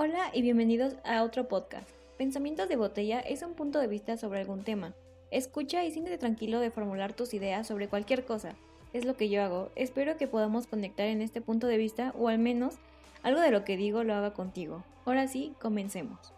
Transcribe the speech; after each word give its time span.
Hola 0.00 0.30
y 0.32 0.42
bienvenidos 0.42 0.94
a 1.02 1.24
otro 1.24 1.48
podcast. 1.48 1.90
Pensamientos 2.18 2.68
de 2.68 2.76
botella 2.76 3.18
es 3.18 3.42
un 3.42 3.54
punto 3.54 3.80
de 3.80 3.88
vista 3.88 4.16
sobre 4.16 4.38
algún 4.38 4.62
tema. 4.62 4.94
Escucha 5.32 5.84
y 5.84 5.90
siéntete 5.90 6.18
tranquilo 6.18 6.60
de 6.60 6.70
formular 6.70 7.14
tus 7.14 7.34
ideas 7.34 7.66
sobre 7.66 7.88
cualquier 7.88 8.24
cosa. 8.24 8.54
Es 8.92 9.04
lo 9.04 9.16
que 9.16 9.28
yo 9.28 9.42
hago. 9.42 9.72
Espero 9.74 10.16
que 10.16 10.28
podamos 10.28 10.68
conectar 10.68 11.08
en 11.08 11.20
este 11.20 11.40
punto 11.40 11.66
de 11.66 11.78
vista 11.78 12.14
o 12.16 12.28
al 12.28 12.38
menos 12.38 12.76
algo 13.24 13.40
de 13.40 13.50
lo 13.50 13.64
que 13.64 13.76
digo 13.76 14.04
lo 14.04 14.14
haga 14.14 14.34
contigo. 14.34 14.84
Ahora 15.04 15.26
sí, 15.26 15.52
comencemos. 15.58 16.32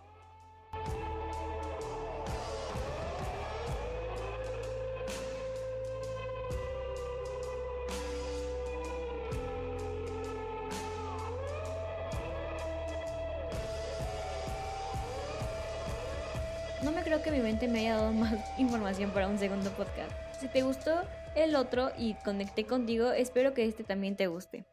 No 16.83 16.93
me 16.93 17.03
creo 17.03 17.21
que 17.23 17.31
mi 17.31 17.41
mente 17.41 17.69
me 17.69 17.81
haya 17.81 17.97
dado 17.97 18.13
más 18.13 18.33
información 18.59 19.11
para 19.11 19.29
un 19.29 19.39
segundo 19.39 19.71
podcast. 19.73 20.13
Si 20.41 20.49
te 20.49 20.63
gustó 20.63 21.03
el 21.37 21.55
otro 21.55 21.91
y 21.99 22.15
conecté 22.25 22.65
contigo, 22.65 23.13
espero 23.13 23.53
que 23.53 23.67
este 23.67 23.85
también 23.85 24.17
te 24.17 24.29
guste. 24.29 24.65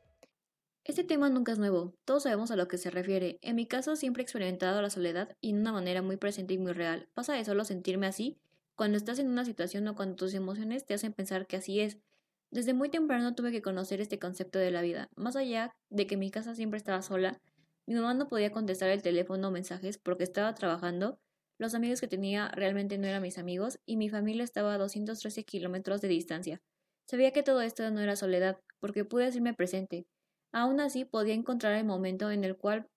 Este 0.86 1.04
tema 1.04 1.30
nunca 1.30 1.52
es 1.52 1.60
nuevo, 1.60 1.94
todos 2.06 2.24
sabemos 2.24 2.50
a 2.50 2.56
lo 2.56 2.70
que 2.70 2.78
se 2.78 2.90
refiere. 2.90 3.40
En 3.42 3.58
mi 3.58 3.66
caso 3.66 3.98
siempre 3.98 4.22
he 4.22 4.24
experimentado 4.24 4.82
la 4.82 4.90
soledad 4.90 5.36
y 5.42 5.52
de 5.52 5.60
una 5.60 5.74
manera 5.74 6.02
muy 6.02 6.16
presente 6.16 6.54
y 6.54 6.58
muy 6.58 6.72
real. 6.72 7.10
Pasa 7.14 7.34
de 7.34 7.44
solo 7.44 7.66
sentirme 7.66 8.08
así 8.08 8.40
cuando 8.76 8.96
estás 8.96 9.20
en 9.20 9.28
una 9.28 9.44
situación 9.44 9.86
o 9.90 9.96
cuando 9.96 10.16
tus 10.16 10.34
emociones 10.34 10.86
te 10.86 10.94
hacen 10.94 11.12
pensar 11.12 11.46
que 11.46 11.58
así 11.58 11.82
es. 11.82 11.98
Desde 12.52 12.74
muy 12.74 12.88
temprano 12.88 13.36
tuve 13.36 13.52
que 13.52 13.62
conocer 13.62 14.00
este 14.00 14.18
concepto 14.18 14.60
de 14.60 14.72
la 14.72 14.82
vida. 14.82 15.10
Más 15.18 15.36
allá 15.36 15.76
de 15.90 16.08
que 16.08 16.16
mi 16.16 16.32
casa 16.32 16.56
siempre 16.56 16.78
estaba 16.78 17.02
sola, 17.02 17.42
mi 17.86 17.96
mamá 17.96 18.14
no 18.14 18.30
podía 18.30 18.54
contestar 18.54 18.90
el 18.92 19.02
teléfono 19.02 19.50
o 19.50 19.52
mensajes 19.52 19.98
porque 19.98 20.24
estaba 20.24 20.56
trabajando 20.56 21.20
los 21.58 21.74
amigos 21.74 22.02
que 22.02 22.08
tenía 22.08 22.50
realmente 22.50 22.98
no 22.98 23.08
eran 23.08 23.22
mis 23.22 23.38
amigos 23.38 23.80
y 23.86 23.98
mi 23.98 24.10
familia 24.10 24.44
estaba 24.44 24.74
a 24.74 24.78
213 24.78 25.44
kilómetros 25.44 26.02
de 26.02 26.08
distancia. 26.08 26.62
Sabía 27.10 27.32
que 27.32 27.44
todo 27.44 27.62
esto 27.62 27.90
no 27.90 28.02
era 28.02 28.16
soledad, 28.16 28.60
porque 28.80 29.06
pude 29.06 29.26
hacerme 29.26 29.54
presente. 29.54 30.06
Aún 30.52 30.80
así 30.80 31.06
podía 31.06 31.34
encontrar 31.34 31.74
el 31.74 31.86
momento 31.86 32.32
en 32.32 32.44
el 32.44 32.58
cual 32.58 32.88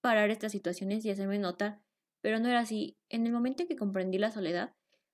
parar 0.00 0.30
estas 0.30 0.52
situaciones 0.52 1.04
y 1.04 1.10
hacerme 1.10 1.38
notar, 1.38 1.80
pero 2.20 2.38
no 2.38 2.48
era 2.48 2.60
así. 2.60 2.96
En 3.08 3.26
el 3.26 3.32
momento 3.32 3.62
en 3.62 3.68
que 3.68 3.76
comprendí 3.76 4.18
la 4.18 4.30
soledad, 4.30 4.72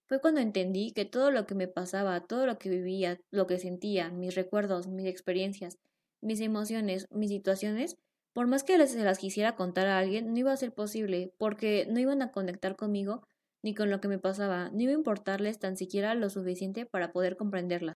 fue 0.09 0.21
cuando 0.21 0.41
entendí 0.41 0.93
que 0.93 1.05
todo 1.05 1.31
lo 1.31 1.47
que 1.47 1.55
me 1.55 1.69
pasaba, 1.69 2.21
todo 2.21 2.47
lo 2.47 2.59
que 2.59 2.69
vivía, 2.69 3.19
lo 3.31 3.47
que 3.47 3.59
sentía, 3.59 4.11
mis 4.11 4.35
recuerdos, 4.35 4.89
mis 4.89 5.07
experiencias, 5.07 5.79
mis 6.21 6.41
emociones, 6.41 7.07
mis 7.11 7.31
situaciones, 7.31 7.97
por 8.33 8.47
más 8.47 8.65
que 8.65 8.87
se 8.87 9.05
las 9.05 9.19
quisiera 9.19 9.57
contar 9.57 9.87
a 9.89 9.99
alguien, 9.99 10.33
no 10.33 10.39
iba 10.39 10.53
a 10.53 10.57
ser 10.57 10.73
posible, 10.73 11.33
porque 11.39 11.87
no 11.91 12.01
iban 12.01 12.23
a 12.23 12.33
conectar 12.33 12.77
conmigo 12.77 13.23
ni 13.63 13.75
con 13.75 13.91
lo 13.91 14.01
que 14.01 14.09
me 14.09 14.19
pasaba, 14.19 14.71
no 14.71 14.81
iba 14.81 14.93
a 14.93 14.97
importarles 14.97 15.59
tan 15.59 15.77
siquiera 15.77 16.15
lo 16.15 16.31
suficiente 16.31 16.85
para 16.85 17.13
poder 17.13 17.37
comprenderla. 17.37 17.95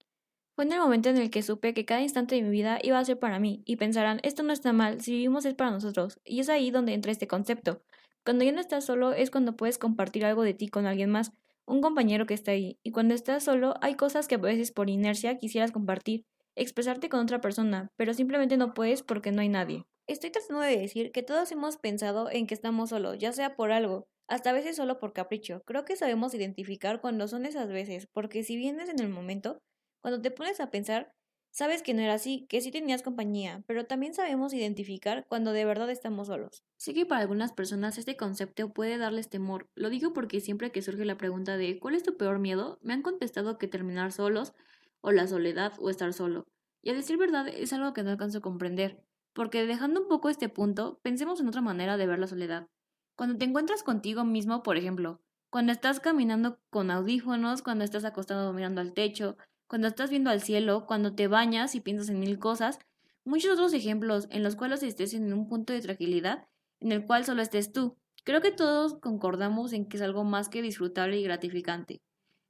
Fue 0.55 0.65
en 0.65 0.71
el 0.71 0.79
momento 0.79 1.09
en 1.09 1.17
el 1.17 1.29
que 1.29 1.41
supe 1.41 1.73
que 1.73 1.85
cada 1.85 2.01
instante 2.01 2.35
de 2.35 2.41
mi 2.41 2.49
vida 2.49 2.79
iba 2.81 2.99
a 2.99 3.05
ser 3.05 3.19
para 3.19 3.39
mí, 3.39 3.61
y 3.65 3.75
pensarán, 3.75 4.19
esto 4.23 4.43
no 4.43 4.53
está 4.53 4.73
mal, 4.73 5.01
si 5.01 5.11
vivimos 5.11 5.45
es 5.45 5.53
para 5.53 5.71
nosotros, 5.71 6.19
y 6.23 6.39
es 6.39 6.49
ahí 6.49 6.71
donde 6.71 6.93
entra 6.93 7.11
este 7.11 7.27
concepto. 7.27 7.81
Cuando 8.23 8.45
ya 8.45 8.51
no 8.51 8.61
estás 8.61 8.85
solo 8.85 9.11
es 9.11 9.31
cuando 9.31 9.55
puedes 9.55 9.77
compartir 9.77 10.25
algo 10.25 10.43
de 10.43 10.53
ti 10.53 10.67
con 10.67 10.85
alguien 10.85 11.09
más, 11.09 11.31
un 11.65 11.81
compañero 11.81 12.25
que 12.25 12.35
está 12.35 12.51
ahí, 12.51 12.79
y 12.83 12.91
cuando 12.91 13.15
estás 13.15 13.43
solo 13.43 13.73
hay 13.81 13.95
cosas 13.95 14.27
que 14.27 14.35
a 14.35 14.39
veces 14.39 14.71
por 14.71 14.89
inercia 14.89 15.37
quisieras 15.37 15.71
compartir, 15.71 16.25
expresarte 16.55 17.09
con 17.09 17.19
otra 17.19 17.41
persona, 17.41 17.89
pero 17.97 18.13
simplemente 18.13 18.55
no 18.55 18.73
puedes 18.73 19.03
porque 19.03 19.31
no 19.31 19.41
hay 19.41 19.49
nadie. 19.49 19.85
Estoy 20.07 20.29
tratando 20.29 20.61
de 20.61 20.77
decir 20.77 21.11
que 21.11 21.23
todos 21.23 21.51
hemos 21.51 21.77
pensado 21.77 22.29
en 22.29 22.45
que 22.45 22.53
estamos 22.53 22.91
solos, 22.91 23.17
ya 23.17 23.33
sea 23.33 23.55
por 23.55 23.71
algo, 23.71 24.07
hasta 24.27 24.51
a 24.51 24.53
veces 24.53 24.75
solo 24.75 24.99
por 24.99 25.13
capricho. 25.13 25.63
Creo 25.65 25.83
que 25.83 25.95
sabemos 25.95 26.35
identificar 26.35 27.01
cuando 27.01 27.27
son 27.27 27.47
esas 27.47 27.69
veces, 27.69 28.07
porque 28.13 28.43
si 28.43 28.55
vienes 28.55 28.89
en 28.89 28.99
el 28.99 29.09
momento, 29.09 29.57
cuando 30.01 30.21
te 30.21 30.29
pones 30.29 30.59
a 30.59 30.69
pensar, 30.69 31.11
sabes 31.51 31.81
que 31.81 31.95
no 31.95 32.03
era 32.03 32.13
así, 32.13 32.45
que 32.49 32.61
sí 32.61 32.69
tenías 32.69 33.01
compañía, 33.01 33.63
pero 33.65 33.87
también 33.87 34.13
sabemos 34.13 34.53
identificar 34.53 35.25
cuando 35.27 35.53
de 35.53 35.65
verdad 35.65 35.89
estamos 35.89 36.27
solos. 36.27 36.63
Sé 36.77 36.93
que 36.93 37.07
para 37.07 37.21
algunas 37.21 37.51
personas 37.53 37.97
este 37.97 38.15
concepto 38.15 38.71
puede 38.73 38.99
darles 38.99 39.29
temor. 39.29 39.65
Lo 39.73 39.89
digo 39.89 40.13
porque 40.13 40.39
siempre 40.39 40.71
que 40.71 40.83
surge 40.83 41.05
la 41.05 41.17
pregunta 41.17 41.57
de 41.57 41.79
¿cuál 41.79 41.95
es 41.95 42.03
tu 42.03 42.15
peor 42.15 42.37
miedo? 42.37 42.77
me 42.83 42.93
han 42.93 43.01
contestado 43.01 43.57
que 43.57 43.67
terminar 43.67 44.11
solos, 44.11 44.53
o 45.01 45.11
la 45.11 45.25
soledad, 45.25 45.73
o 45.79 45.89
estar 45.89 46.13
solo. 46.13 46.45
Y 46.83 46.91
a 46.91 46.93
decir 46.93 47.17
verdad 47.17 47.47
es 47.47 47.73
algo 47.73 47.93
que 47.93 48.03
no 48.03 48.11
alcanzo 48.11 48.37
a 48.37 48.41
comprender. 48.41 49.03
Porque 49.35 49.65
dejando 49.65 50.01
un 50.01 50.07
poco 50.07 50.29
este 50.29 50.47
punto, 50.47 50.97
pensemos 51.03 51.41
en 51.41 51.49
otra 51.49 51.59
manera 51.59 51.97
de 51.97 52.07
ver 52.07 52.19
la 52.19 52.27
soledad. 52.27 52.69
Cuando 53.17 53.37
te 53.37 53.43
encuentras 53.43 53.83
contigo 53.83 54.23
mismo, 54.23 54.63
por 54.63 54.77
ejemplo, 54.77 55.21
cuando 55.51 55.73
estás 55.73 55.99
caminando 55.99 56.57
con 56.69 56.89
audífonos, 56.89 57.61
cuando 57.61 57.83
estás 57.83 58.05
acostado 58.05 58.53
mirando 58.53 58.79
al 58.79 58.93
techo, 58.93 59.35
cuando 59.67 59.89
estás 59.89 60.09
viendo 60.09 60.29
al 60.29 60.41
cielo, 60.41 60.85
cuando 60.87 61.15
te 61.15 61.27
bañas 61.27 61.75
y 61.75 61.81
piensas 61.81 62.07
en 62.07 62.21
mil 62.21 62.39
cosas, 62.39 62.79
muchos 63.25 63.51
otros 63.51 63.73
ejemplos 63.73 64.27
en 64.31 64.41
los 64.41 64.55
cuales 64.55 64.83
estés 64.83 65.13
en 65.13 65.33
un 65.33 65.49
punto 65.49 65.73
de 65.73 65.81
tranquilidad 65.81 66.47
en 66.79 66.93
el 66.93 67.05
cual 67.05 67.25
solo 67.25 67.41
estés 67.41 67.73
tú. 67.73 67.97
Creo 68.23 68.39
que 68.39 68.51
todos 68.51 68.95
concordamos 69.01 69.73
en 69.73 69.87
que 69.89 69.97
es 69.97 70.03
algo 70.03 70.23
más 70.23 70.47
que 70.47 70.61
disfrutable 70.61 71.19
y 71.19 71.23
gratificante. 71.23 72.01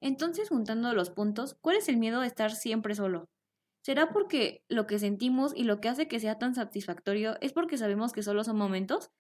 Entonces, 0.02 0.50
juntando 0.50 0.94
los 0.94 1.10
puntos, 1.10 1.56
¿cuál 1.62 1.78
es 1.78 1.90
el 1.90 1.98
miedo 1.98 2.22
a 2.22 2.28
estar 2.28 2.52
siempre 2.52 2.94
solo? 2.94 3.26
¿Será 3.86 4.10
porque 4.10 4.64
lo 4.68 4.88
que 4.88 4.98
sentimos 4.98 5.54
y 5.56 5.64
lo 5.64 5.80
que 5.80 5.90
hace 5.90 6.08
que 6.08 6.20
sea 6.20 6.40
tan 6.40 6.56
satisfactorio 6.56 7.36
es 7.40 7.54
porque 7.54 7.78
sabemos 7.78 8.14
que 8.14 8.24
solo 8.24 8.44
son 8.44 8.58
momentos? 8.58 9.12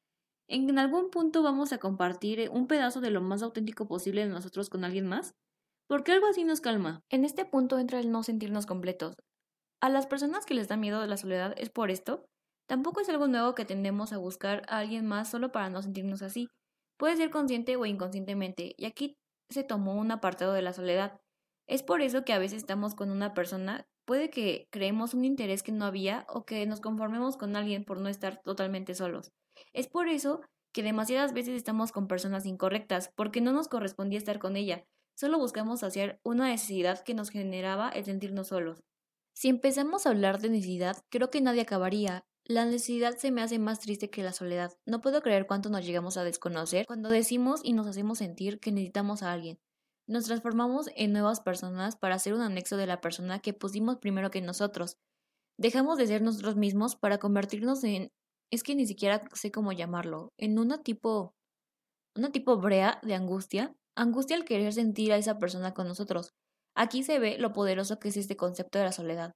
¿En 0.49 0.79
algún 0.79 1.11
punto 1.11 1.43
vamos 1.43 1.71
a 1.71 1.77
compartir 1.77 2.39
eh, 2.39 2.49
un 2.49 2.65
pedazo 2.65 2.99
de 2.99 3.11
lo 3.11 3.21
más 3.21 3.43
auténtico 3.43 3.87
posible 3.87 4.21
de 4.21 4.31
nosotros 4.31 4.71
con 4.71 4.83
alguien 4.83 5.05
más? 5.05 5.35
¿Por 5.87 6.03
qué 6.03 6.13
algo 6.13 6.25
así 6.25 6.43
nos 6.45 6.61
calma? 6.61 7.03
En 7.11 7.25
este 7.25 7.45
punto 7.45 7.77
entra 7.77 7.99
el 7.99 8.09
no 8.09 8.23
sentirnos 8.23 8.65
completos. 8.65 9.13
A 9.83 9.89
las 9.89 10.07
personas 10.07 10.47
que 10.47 10.55
les 10.55 10.67
da 10.67 10.77
miedo 10.77 10.99
de 10.99 11.05
la 11.05 11.17
soledad 11.17 11.53
es 11.57 11.69
por 11.69 11.91
esto. 11.91 12.25
Tampoco 12.67 13.01
es 13.01 13.09
algo 13.09 13.27
nuevo 13.27 13.53
que 13.53 13.65
tendemos 13.65 14.13
a 14.13 14.17
buscar 14.17 14.63
a 14.67 14.79
alguien 14.79 15.05
más 15.05 15.29
solo 15.29 15.51
para 15.51 15.69
no 15.69 15.83
sentirnos 15.83 16.23
así. 16.23 16.47
Puede 16.97 17.17
ser 17.17 17.29
consciente 17.29 17.75
o 17.75 17.85
inconscientemente, 17.85 18.73
y 18.79 18.85
aquí 18.85 19.13
se 19.51 19.63
tomó 19.63 19.93
un 19.93 20.09
apartado 20.09 20.53
de 20.53 20.63
la 20.63 20.73
soledad. 20.73 21.19
Es 21.67 21.83
por 21.83 22.01
eso 22.01 22.25
que 22.25 22.33
a 22.33 22.39
veces 22.39 22.57
estamos 22.57 22.95
con 22.95 23.11
una 23.11 23.35
persona 23.35 23.85
Puede 24.05 24.29
que 24.29 24.67
creemos 24.69 25.13
un 25.13 25.25
interés 25.25 25.63
que 25.63 25.71
no 25.71 25.85
había 25.85 26.25
o 26.29 26.45
que 26.45 26.65
nos 26.65 26.79
conformemos 26.79 27.37
con 27.37 27.55
alguien 27.55 27.83
por 27.83 27.99
no 27.99 28.07
estar 28.07 28.41
totalmente 28.43 28.93
solos. 28.93 29.31
Es 29.73 29.87
por 29.87 30.07
eso 30.07 30.41
que 30.73 30.83
demasiadas 30.83 31.33
veces 31.33 31.55
estamos 31.55 31.91
con 31.91 32.07
personas 32.07 32.45
incorrectas, 32.45 33.11
porque 33.15 33.41
no 33.41 33.53
nos 33.53 33.67
correspondía 33.67 34.19
estar 34.19 34.39
con 34.39 34.57
ella, 34.57 34.85
solo 35.15 35.39
buscamos 35.39 35.83
hacer 35.83 36.19
una 36.23 36.49
necesidad 36.49 37.01
que 37.03 37.13
nos 37.13 37.29
generaba 37.29 37.89
el 37.89 38.05
sentirnos 38.05 38.49
solos. 38.49 38.83
Si 39.33 39.49
empezamos 39.49 40.05
a 40.05 40.09
hablar 40.09 40.39
de 40.39 40.49
necesidad, 40.49 40.97
creo 41.09 41.29
que 41.29 41.41
nadie 41.41 41.61
acabaría. 41.61 42.25
La 42.43 42.65
necesidad 42.65 43.17
se 43.17 43.31
me 43.31 43.41
hace 43.41 43.57
más 43.57 43.79
triste 43.79 44.09
que 44.09 44.21
la 44.21 44.33
soledad. 44.33 44.73
No 44.85 45.01
puedo 45.01 45.21
creer 45.21 45.47
cuánto 45.47 45.69
nos 45.69 45.85
llegamos 45.85 46.17
a 46.17 46.23
desconocer 46.23 46.85
cuando 46.85 47.09
decimos 47.09 47.61
y 47.63 47.73
nos 47.73 47.87
hacemos 47.87 48.19
sentir 48.19 48.59
que 48.59 48.71
necesitamos 48.71 49.23
a 49.23 49.31
alguien. 49.31 49.57
Nos 50.07 50.25
transformamos 50.25 50.89
en 50.95 51.13
nuevas 51.13 51.41
personas 51.41 51.95
para 51.95 52.19
ser 52.19 52.33
un 52.33 52.41
anexo 52.41 52.77
de 52.77 52.87
la 52.87 53.01
persona 53.01 53.39
que 53.39 53.53
pusimos 53.53 53.97
primero 53.97 54.29
que 54.29 54.41
nosotros. 54.41 54.97
Dejamos 55.57 55.97
de 55.97 56.07
ser 56.07 56.21
nosotros 56.21 56.55
mismos 56.55 56.95
para 56.95 57.17
convertirnos 57.17 57.83
en 57.83 58.11
es 58.51 58.61
que 58.63 58.75
ni 58.75 58.85
siquiera 58.85 59.23
sé 59.33 59.51
cómo 59.51 59.71
llamarlo, 59.71 60.29
en 60.37 60.59
una 60.59 60.83
tipo 60.83 61.33
una 62.15 62.31
tipo 62.31 62.57
brea 62.57 62.99
de 63.03 63.13
angustia, 63.13 63.75
angustia 63.95 64.37
al 64.37 64.45
querer 64.45 64.71
sentir 64.73 65.11
a 65.11 65.17
esa 65.17 65.37
persona 65.37 65.73
con 65.73 65.87
nosotros. 65.87 66.33
Aquí 66.75 67.03
se 67.03 67.19
ve 67.19 67.37
lo 67.37 67.51
poderoso 67.51 67.99
que 67.99 68.09
es 68.09 68.17
este 68.17 68.37
concepto 68.37 68.79
de 68.79 68.85
la 68.85 68.91
soledad. 68.91 69.33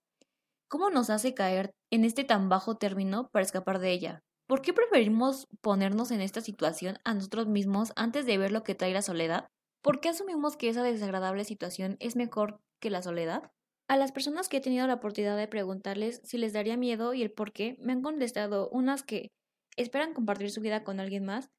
¿Cómo 0.69 0.89
nos 0.89 1.09
hace 1.09 1.33
caer 1.33 1.71
en 1.91 2.05
este 2.05 2.23
tan 2.23 2.47
bajo 2.47 2.77
término 2.77 3.29
para 3.31 3.43
escapar 3.43 3.79
de 3.79 3.91
ella? 3.91 4.19
¿Por 4.47 4.61
qué 4.61 4.73
preferimos 4.73 5.47
ponernos 5.61 6.11
en 6.11 6.21
esta 6.21 6.41
situación 6.41 6.97
a 7.03 7.13
nosotros 7.13 7.47
mismos 7.47 7.91
antes 7.95 8.25
de 8.25 8.37
ver 8.37 8.51
lo 8.51 8.63
que 8.63 8.75
trae 8.75 8.93
la 8.93 9.01
soledad? 9.01 9.47
¿Por 9.81 10.01
qué 10.01 10.09
asumimos 10.09 10.57
que 10.57 10.69
esa 10.69 10.83
desagradable 10.83 11.45
situación 11.45 11.95
es 11.99 12.15
mejor 12.15 12.59
que 12.81 12.89
la 12.89 13.01
soledad? 13.01 13.51
A 13.87 13.95
las 13.95 14.11
personas 14.11 14.49
que 14.49 14.57
he 14.57 14.61
tenido 14.61 14.85
la 14.87 14.95
oportunidad 14.95 15.37
de 15.37 15.47
preguntarles 15.47 16.21
si 16.23 16.37
les 16.37 16.53
daría 16.53 16.77
miedo 16.77 17.13
y 17.13 17.21
el 17.21 17.31
por 17.31 17.53
qué, 17.53 17.77
me 17.79 17.93
han 17.93 18.01
contestado 18.01 18.69
unas 18.71 19.03
que 19.03 19.31
esperan 19.77 20.13
compartir 20.13 20.51
su 20.51 20.61
vida 20.61 20.83
con 20.83 20.99
alguien 20.99 21.25
más 21.25 21.49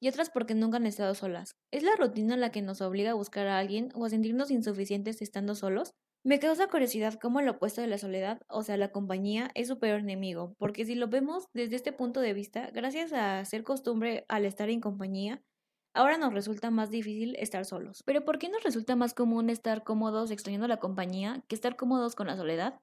y 0.00 0.08
otras 0.08 0.30
porque 0.30 0.54
nunca 0.54 0.78
han 0.78 0.86
estado 0.86 1.14
solas. 1.14 1.52
¿Es 1.70 1.82
la 1.82 1.94
rutina 1.96 2.36
la 2.36 2.50
que 2.50 2.62
nos 2.62 2.80
obliga 2.80 3.10
a 3.10 3.14
buscar 3.14 3.46
a 3.46 3.58
alguien 3.58 3.90
o 3.94 4.06
a 4.06 4.10
sentirnos 4.10 4.50
insuficientes 4.50 5.20
estando 5.20 5.54
solos? 5.54 5.92
Me 6.24 6.40
causa 6.40 6.68
curiosidad 6.68 7.14
cómo 7.20 7.40
el 7.40 7.48
opuesto 7.48 7.80
de 7.80 7.86
la 7.86 7.98
soledad, 7.98 8.40
o 8.48 8.62
sea, 8.62 8.76
la 8.76 8.90
compañía, 8.90 9.50
es 9.54 9.68
su 9.68 9.78
peor 9.78 10.00
enemigo, 10.00 10.54
porque 10.58 10.84
si 10.84 10.94
lo 10.94 11.08
vemos 11.08 11.46
desde 11.54 11.76
este 11.76 11.92
punto 11.92 12.20
de 12.20 12.32
vista, 12.32 12.70
gracias 12.72 13.12
a 13.12 13.44
ser 13.44 13.62
costumbre 13.62 14.24
al 14.28 14.44
estar 14.44 14.68
en 14.68 14.80
compañía, 14.80 15.42
Ahora 15.98 16.16
nos 16.16 16.32
resulta 16.32 16.70
más 16.70 16.90
difícil 16.90 17.34
estar 17.40 17.64
solos. 17.64 18.04
Pero 18.04 18.24
¿por 18.24 18.38
qué 18.38 18.48
nos 18.48 18.62
resulta 18.62 18.94
más 18.94 19.14
común 19.14 19.50
estar 19.50 19.82
cómodos 19.82 20.30
extrañando 20.30 20.68
la 20.68 20.76
compañía 20.76 21.42
que 21.48 21.56
estar 21.56 21.74
cómodos 21.74 22.14
con 22.14 22.28
la 22.28 22.36
soledad? 22.36 22.78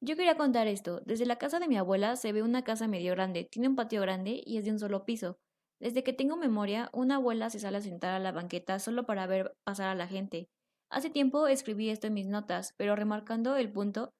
Yo 0.00 0.14
quería 0.14 0.36
contar 0.36 0.68
esto. 0.68 1.00
Desde 1.04 1.26
la 1.26 1.38
casa 1.38 1.58
de 1.58 1.66
mi 1.66 1.76
abuela 1.76 2.14
se 2.14 2.30
ve 2.30 2.40
una 2.40 2.62
casa 2.62 2.86
medio 2.86 3.14
grande, 3.14 3.48
tiene 3.50 3.66
un 3.66 3.74
patio 3.74 4.00
grande 4.00 4.44
y 4.46 4.58
es 4.58 4.64
de 4.64 4.70
un 4.70 4.78
solo 4.78 5.04
piso. 5.04 5.40
Desde 5.80 6.04
que 6.04 6.12
tengo 6.12 6.36
memoria, 6.36 6.88
una 6.92 7.16
abuela 7.16 7.50
se 7.50 7.58
sale 7.58 7.78
a 7.78 7.82
sentar 7.82 8.14
a 8.14 8.20
la 8.20 8.30
banqueta 8.30 8.78
solo 8.78 9.06
para 9.06 9.26
ver 9.26 9.56
pasar 9.64 9.88
a 9.88 9.96
la 9.96 10.06
gente. 10.06 10.46
Hace 10.88 11.10
tiempo 11.10 11.48
escribí 11.48 11.90
esto 11.90 12.06
en 12.06 12.14
mis 12.14 12.28
notas, 12.28 12.74
pero 12.76 12.94
remarcando 12.94 13.56
el 13.56 13.72
punto 13.72 14.12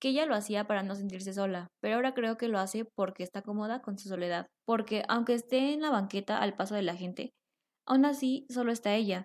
que 0.00 0.10
ella 0.10 0.24
lo 0.24 0.36
hacía 0.36 0.68
para 0.68 0.84
no 0.84 0.94
sentirse 0.94 1.32
sola, 1.32 1.66
pero 1.80 1.96
ahora 1.96 2.14
creo 2.14 2.36
que 2.36 2.46
lo 2.46 2.60
hace 2.60 2.84
porque 2.84 3.24
está 3.24 3.42
cómoda 3.42 3.82
con 3.82 3.98
su 3.98 4.08
soledad, 4.08 4.46
porque 4.64 5.02
aunque 5.08 5.34
esté 5.34 5.72
en 5.72 5.80
la 5.80 5.90
banqueta 5.90 6.38
al 6.38 6.54
paso 6.54 6.76
de 6.76 6.82
la 6.82 6.94
gente, 6.94 7.32
aún 7.88 8.04
así 8.04 8.46
solo 8.48 8.70
está 8.70 8.94
ella. 8.94 9.24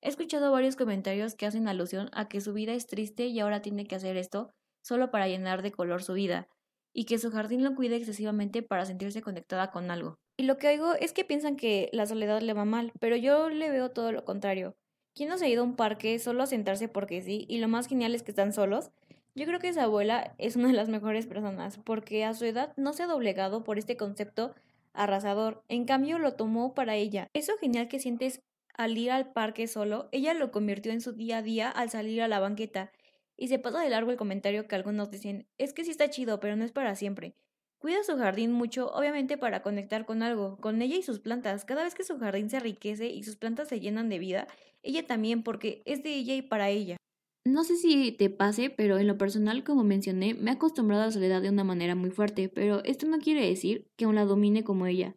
He 0.00 0.08
escuchado 0.08 0.52
varios 0.52 0.76
comentarios 0.76 1.34
que 1.34 1.46
hacen 1.46 1.66
alusión 1.66 2.10
a 2.12 2.28
que 2.28 2.40
su 2.40 2.52
vida 2.52 2.74
es 2.74 2.86
triste 2.86 3.26
y 3.26 3.40
ahora 3.40 3.62
tiene 3.62 3.86
que 3.86 3.94
hacer 3.96 4.16
esto 4.16 4.50
solo 4.82 5.10
para 5.10 5.28
llenar 5.28 5.62
de 5.62 5.72
color 5.72 6.02
su 6.02 6.12
vida, 6.12 6.48
y 6.92 7.04
que 7.04 7.18
su 7.18 7.30
jardín 7.30 7.64
lo 7.64 7.74
cuide 7.74 7.96
excesivamente 7.96 8.62
para 8.62 8.84
sentirse 8.84 9.22
conectada 9.22 9.70
con 9.70 9.90
algo. 9.90 10.18
Y 10.36 10.44
lo 10.44 10.58
que 10.58 10.68
oigo 10.68 10.94
es 10.94 11.12
que 11.12 11.24
piensan 11.24 11.56
que 11.56 11.88
la 11.92 12.06
soledad 12.06 12.40
le 12.40 12.52
va 12.52 12.64
mal, 12.64 12.92
pero 13.00 13.16
yo 13.16 13.48
le 13.48 13.70
veo 13.70 13.90
todo 13.90 14.12
lo 14.12 14.24
contrario. 14.24 14.74
¿Quién 15.14 15.28
no 15.28 15.38
se 15.38 15.44
ha 15.44 15.48
ido 15.48 15.62
a 15.62 15.66
un 15.66 15.76
parque 15.76 16.18
solo 16.18 16.42
a 16.42 16.46
sentarse 16.46 16.88
porque 16.88 17.22
sí? 17.22 17.46
Y 17.48 17.58
lo 17.58 17.68
más 17.68 17.86
genial 17.86 18.14
es 18.14 18.22
que 18.22 18.32
están 18.32 18.52
solos. 18.52 18.90
Yo 19.34 19.46
creo 19.46 19.60
que 19.60 19.68
esa 19.68 19.84
abuela 19.84 20.34
es 20.38 20.56
una 20.56 20.68
de 20.68 20.74
las 20.74 20.88
mejores 20.88 21.26
personas, 21.26 21.78
porque 21.78 22.24
a 22.24 22.34
su 22.34 22.44
edad 22.44 22.72
no 22.76 22.92
se 22.92 23.02
ha 23.02 23.06
doblegado 23.06 23.62
por 23.62 23.78
este 23.78 23.96
concepto 23.96 24.54
arrasador. 24.94 25.64
En 25.68 25.84
cambio, 25.84 26.18
lo 26.18 26.34
tomó 26.34 26.74
para 26.74 26.96
ella. 26.96 27.28
Eso 27.34 27.56
genial 27.58 27.88
que 27.88 27.98
sientes 27.98 28.42
al 28.74 28.96
ir 28.96 29.10
al 29.10 29.32
parque 29.32 29.66
solo, 29.66 30.08
ella 30.12 30.34
lo 30.34 30.50
convirtió 30.50 30.92
en 30.92 31.00
su 31.00 31.12
día 31.12 31.38
a 31.38 31.42
día 31.42 31.70
al 31.70 31.90
salir 31.90 32.22
a 32.22 32.28
la 32.28 32.40
banqueta. 32.40 32.90
Y 33.36 33.48
se 33.48 33.58
pasa 33.58 33.80
de 33.80 33.90
largo 33.90 34.10
el 34.10 34.16
comentario 34.16 34.66
que 34.66 34.74
algunos 34.74 35.10
dicen, 35.10 35.46
es 35.58 35.72
que 35.72 35.84
sí 35.84 35.90
está 35.90 36.10
chido, 36.10 36.40
pero 36.40 36.56
no 36.56 36.64
es 36.64 36.72
para 36.72 36.94
siempre. 36.94 37.34
Cuida 37.78 38.04
su 38.04 38.16
jardín 38.16 38.52
mucho, 38.52 38.92
obviamente 38.92 39.36
para 39.36 39.62
conectar 39.62 40.06
con 40.06 40.22
algo, 40.22 40.56
con 40.58 40.80
ella 40.80 40.96
y 40.96 41.02
sus 41.02 41.18
plantas. 41.18 41.64
Cada 41.64 41.82
vez 41.82 41.94
que 41.94 42.04
su 42.04 42.18
jardín 42.18 42.48
se 42.48 42.58
enriquece 42.58 43.08
y 43.08 43.24
sus 43.24 43.36
plantas 43.36 43.68
se 43.68 43.80
llenan 43.80 44.08
de 44.08 44.20
vida, 44.20 44.46
ella 44.82 45.06
también, 45.06 45.42
porque 45.42 45.82
es 45.84 46.02
de 46.02 46.14
ella 46.14 46.34
y 46.34 46.42
para 46.42 46.70
ella. 46.70 46.96
No 47.44 47.64
sé 47.64 47.76
si 47.76 48.12
te 48.12 48.30
pase, 48.30 48.70
pero 48.70 48.98
en 48.98 49.06
lo 49.06 49.18
personal, 49.18 49.64
como 49.64 49.82
mencioné, 49.82 50.34
me 50.34 50.50
he 50.50 50.54
acostumbrado 50.54 51.02
a 51.02 51.06
la 51.06 51.12
soledad 51.12 51.42
de 51.42 51.50
una 51.50 51.64
manera 51.64 51.94
muy 51.94 52.10
fuerte, 52.10 52.48
pero 52.48 52.84
esto 52.84 53.06
no 53.06 53.18
quiere 53.18 53.46
decir 53.46 53.90
que 53.96 54.04
aún 54.04 54.14
la 54.14 54.24
domine 54.24 54.62
como 54.62 54.86
ella. 54.86 55.16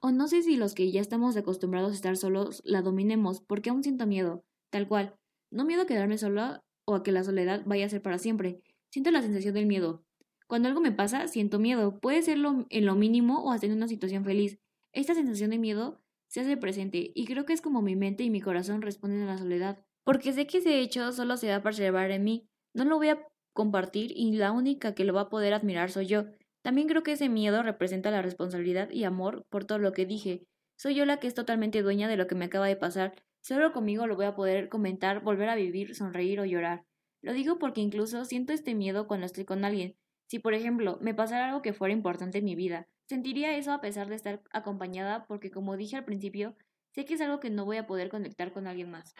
O 0.00 0.10
no 0.10 0.26
sé 0.28 0.42
si 0.42 0.56
los 0.56 0.74
que 0.74 0.90
ya 0.90 1.00
estamos 1.00 1.36
acostumbrados 1.36 1.92
a 1.92 1.94
estar 1.94 2.16
solos 2.16 2.62
la 2.64 2.82
dominemos, 2.82 3.42
porque 3.42 3.70
aún 3.70 3.82
siento 3.82 4.06
miedo, 4.06 4.44
tal 4.70 4.88
cual. 4.88 5.16
No 5.50 5.64
miedo 5.64 5.82
a 5.82 5.86
quedarme 5.86 6.18
sola 6.18 6.64
o 6.86 6.94
a 6.94 7.02
que 7.02 7.12
la 7.12 7.24
soledad 7.24 7.62
vaya 7.66 7.86
a 7.86 7.90
ser 7.90 8.02
para 8.02 8.18
siempre. 8.18 8.62
Siento 8.90 9.10
la 9.10 9.22
sensación 9.22 9.54
del 9.54 9.66
miedo, 9.66 10.06
cuando 10.46 10.68
algo 10.68 10.80
me 10.80 10.92
pasa, 10.92 11.26
siento 11.26 11.58
miedo. 11.58 11.98
Puede 11.98 12.22
ser 12.22 12.38
en 12.38 12.86
lo 12.86 12.94
mínimo 12.94 13.42
o 13.42 13.50
hasta 13.50 13.66
en 13.66 13.72
una 13.72 13.88
situación 13.88 14.24
feliz. 14.24 14.58
Esta 14.92 15.14
sensación 15.14 15.50
de 15.50 15.58
miedo 15.58 16.00
se 16.28 16.40
hace 16.40 16.56
presente 16.56 17.10
y 17.14 17.24
creo 17.26 17.44
que 17.44 17.52
es 17.52 17.60
como 17.60 17.82
mi 17.82 17.96
mente 17.96 18.22
y 18.22 18.30
mi 18.30 18.40
corazón 18.40 18.82
responden 18.82 19.22
a 19.22 19.26
la 19.26 19.38
soledad. 19.38 19.84
Porque 20.06 20.32
sé 20.32 20.46
que 20.46 20.58
ese 20.58 20.78
hecho 20.78 21.10
solo 21.10 21.36
se 21.36 21.48
va 21.48 21.56
a 21.56 21.62
perseverar 21.64 22.12
en 22.12 22.22
mí. 22.22 22.48
No 22.74 22.84
lo 22.84 22.96
voy 22.96 23.08
a 23.08 23.26
compartir 23.52 24.12
y 24.14 24.30
la 24.36 24.52
única 24.52 24.94
que 24.94 25.04
lo 25.04 25.12
va 25.12 25.22
a 25.22 25.28
poder 25.28 25.52
admirar 25.52 25.90
soy 25.90 26.06
yo. 26.06 26.26
También 26.62 26.86
creo 26.86 27.02
que 27.02 27.10
ese 27.10 27.28
miedo 27.28 27.64
representa 27.64 28.12
la 28.12 28.22
responsabilidad 28.22 28.88
y 28.90 29.02
amor 29.02 29.44
por 29.48 29.64
todo 29.64 29.78
lo 29.80 29.92
que 29.92 30.06
dije. 30.06 30.46
Soy 30.76 30.94
yo 30.94 31.06
la 31.06 31.16
que 31.18 31.26
es 31.26 31.34
totalmente 31.34 31.82
dueña 31.82 32.06
de 32.06 32.16
lo 32.16 32.28
que 32.28 32.36
me 32.36 32.44
acaba 32.44 32.68
de 32.68 32.76
pasar. 32.76 33.14
Solo 33.40 33.72
conmigo 33.72 34.06
lo 34.06 34.14
voy 34.14 34.26
a 34.26 34.36
poder 34.36 34.68
comentar, 34.68 35.24
volver 35.24 35.48
a 35.48 35.56
vivir, 35.56 35.96
sonreír 35.96 36.38
o 36.38 36.44
llorar. 36.44 36.84
Lo 37.20 37.32
digo 37.32 37.58
porque 37.58 37.80
incluso 37.80 38.24
siento 38.24 38.52
este 38.52 38.76
miedo 38.76 39.08
cuando 39.08 39.26
estoy 39.26 39.44
con 39.44 39.64
alguien. 39.64 39.96
Si, 40.28 40.38
por 40.38 40.54
ejemplo, 40.54 40.98
me 41.00 41.14
pasara 41.14 41.48
algo 41.48 41.62
que 41.62 41.72
fuera 41.72 41.92
importante 41.92 42.38
en 42.38 42.44
mi 42.44 42.54
vida, 42.54 42.86
sentiría 43.08 43.56
eso 43.56 43.72
a 43.72 43.80
pesar 43.80 44.08
de 44.08 44.14
estar 44.14 44.40
acompañada 44.52 45.26
porque, 45.26 45.50
como 45.50 45.76
dije 45.76 45.96
al 45.96 46.04
principio, 46.04 46.54
sé 46.94 47.04
que 47.04 47.14
es 47.14 47.20
algo 47.20 47.40
que 47.40 47.50
no 47.50 47.64
voy 47.64 47.78
a 47.78 47.88
poder 47.88 48.08
conectar 48.08 48.52
con 48.52 48.68
alguien 48.68 48.92
más. 48.92 49.12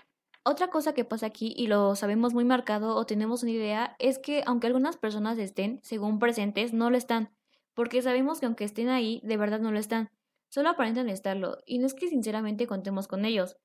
Otra 0.49 0.69
cosa 0.69 0.95
que 0.95 1.05
pasa 1.05 1.27
aquí, 1.27 1.53
y 1.57 1.67
lo 1.67 1.97
sabemos 1.97 2.33
muy 2.33 2.45
marcado 2.45 2.95
o 2.95 3.05
tenemos 3.05 3.43
una 3.43 3.51
idea, 3.51 3.97
es 3.99 4.21
que 4.21 4.45
aunque 4.47 4.69
algunas 4.69 4.97
personas 4.97 5.39
estén, 5.39 5.81
según 5.83 6.21
presentes, 6.21 6.73
no 6.73 6.89
lo 6.89 6.97
están, 6.97 7.35
porque 7.75 8.01
sabemos 8.01 8.39
que 8.39 8.47
aunque 8.47 8.63
estén 8.63 8.89
ahí, 8.89 9.21
de 9.25 9.37
verdad 9.37 9.59
no 9.59 9.73
lo 9.73 9.81
están, 9.81 10.09
solo 10.49 10.69
aparentan 10.69 11.09
estarlo, 11.09 11.59
y 11.67 11.79
no 11.81 11.87
es 11.87 11.95
que 11.95 12.07
sinceramente 12.07 12.69
contemos 12.69 13.09
con 13.09 13.25
ellos. 13.25 13.57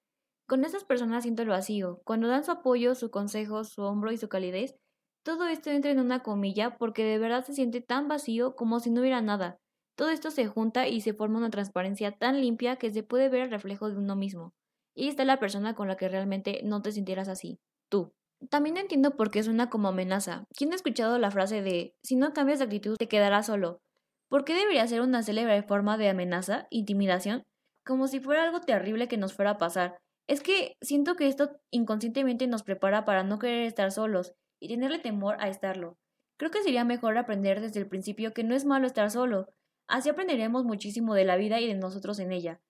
Con 0.47 0.65
esas 0.65 0.83
personas 0.83 1.21
siento 1.21 1.43
el 1.43 1.49
vacío, 1.49 2.01
cuando 2.03 2.27
dan 2.27 2.43
su 2.43 2.49
apoyo, 2.49 2.95
su 2.95 3.11
consejo, 3.11 3.63
su 3.63 3.83
hombro 3.83 4.11
y 4.11 4.17
su 4.17 4.27
calidez, 4.27 4.75
todo 5.21 5.45
esto 5.45 5.69
entra 5.69 5.91
en 5.91 5.99
una 5.99 6.23
comilla 6.23 6.77
porque 6.79 7.05
de 7.05 7.19
verdad 7.19 7.45
se 7.45 7.53
siente 7.53 7.81
tan 7.81 8.07
vacío 8.07 8.55
como 8.55 8.79
si 8.79 8.89
no 8.89 9.01
hubiera 9.01 9.21
nada. 9.21 9.59
Todo 9.93 10.09
esto 10.09 10.31
se 10.31 10.47
junta 10.47 10.87
y 10.87 11.01
se 11.01 11.13
forma 11.13 11.37
una 11.37 11.51
transparencia 11.51 12.11
tan 12.17 12.41
limpia 12.41 12.77
que 12.77 12.89
se 12.89 13.03
puede 13.03 13.29
ver 13.29 13.41
el 13.41 13.51
reflejo 13.51 13.87
de 13.91 13.97
uno 13.97 14.15
mismo. 14.15 14.55
Y 14.95 15.07
está 15.07 15.25
la 15.25 15.39
persona 15.39 15.75
con 15.75 15.87
la 15.87 15.95
que 15.95 16.09
realmente 16.09 16.61
no 16.63 16.81
te 16.81 16.91
sintieras 16.91 17.27
así, 17.27 17.59
tú. 17.89 18.13
También 18.49 18.77
entiendo 18.77 19.15
por 19.15 19.29
qué 19.29 19.43
suena 19.43 19.69
como 19.69 19.89
amenaza. 19.89 20.45
¿Quién 20.55 20.71
ha 20.71 20.75
escuchado 20.75 21.19
la 21.19 21.31
frase 21.31 21.61
de 21.61 21.93
si 22.03 22.15
no 22.15 22.33
cambias 22.33 22.59
de 22.59 22.65
actitud 22.65 22.97
te 22.97 23.07
quedarás 23.07 23.45
solo? 23.45 23.81
¿Por 24.29 24.45
qué 24.45 24.55
debería 24.55 24.87
ser 24.87 25.01
una 25.01 25.23
célebre 25.23 25.61
forma 25.61 25.97
de 25.97 26.09
amenaza, 26.09 26.67
intimidación? 26.69 27.43
Como 27.85 28.07
si 28.07 28.19
fuera 28.19 28.43
algo 28.43 28.61
terrible 28.61 29.07
que 29.07 29.17
nos 29.17 29.33
fuera 29.33 29.51
a 29.51 29.57
pasar. 29.57 29.97
Es 30.27 30.41
que 30.41 30.77
siento 30.81 31.15
que 31.15 31.27
esto 31.27 31.59
inconscientemente 31.71 32.47
nos 32.47 32.63
prepara 32.63 33.05
para 33.05 33.23
no 33.23 33.37
querer 33.37 33.65
estar 33.65 33.91
solos 33.91 34.33
y 34.59 34.69
tenerle 34.69 34.99
temor 34.99 35.35
a 35.39 35.49
estarlo. 35.49 35.97
Creo 36.37 36.49
que 36.49 36.63
sería 36.63 36.85
mejor 36.85 37.17
aprender 37.17 37.61
desde 37.61 37.79
el 37.79 37.87
principio 37.87 38.33
que 38.33 38.43
no 38.43 38.55
es 38.55 38.65
malo 38.65 38.87
estar 38.87 39.11
solo. 39.11 39.49
Así 39.87 40.09
aprenderemos 40.09 40.63
muchísimo 40.63 41.13
de 41.13 41.25
la 41.25 41.35
vida 41.35 41.59
y 41.59 41.67
de 41.67 41.75
nosotros 41.75 42.17
en 42.19 42.31
ella. 42.31 42.61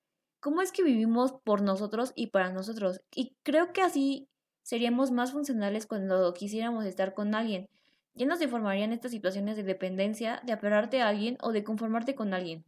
¿Cómo 0.42 0.64
es 0.64 0.72
que 0.72 0.82
vivimos 0.82 1.34
por 1.44 1.62
nosotros 1.62 2.14
y 2.16 2.28
para 2.28 2.52
nosotros? 2.52 3.00
Y 3.16 3.36
creo 3.44 3.74
que 3.74 3.84
así 3.84 4.28
seríamos 4.64 5.12
más 5.12 5.34
funcionales 5.34 5.86
cuando 5.86 6.34
quisiéramos 6.34 6.84
estar 6.86 7.14
con 7.14 7.36
alguien. 7.36 7.68
Ya 8.16 8.26
no 8.26 8.36
se 8.36 8.48
formarían 8.48 8.92
estas 8.92 9.12
situaciones 9.12 9.56
de 9.56 9.62
dependencia, 9.62 10.42
de 10.44 10.54
aferrarte 10.54 11.00
a 11.00 11.10
alguien 11.10 11.38
o 11.42 11.52
de 11.52 11.64
conformarte 11.64 12.16
con 12.16 12.34
alguien. 12.34 12.66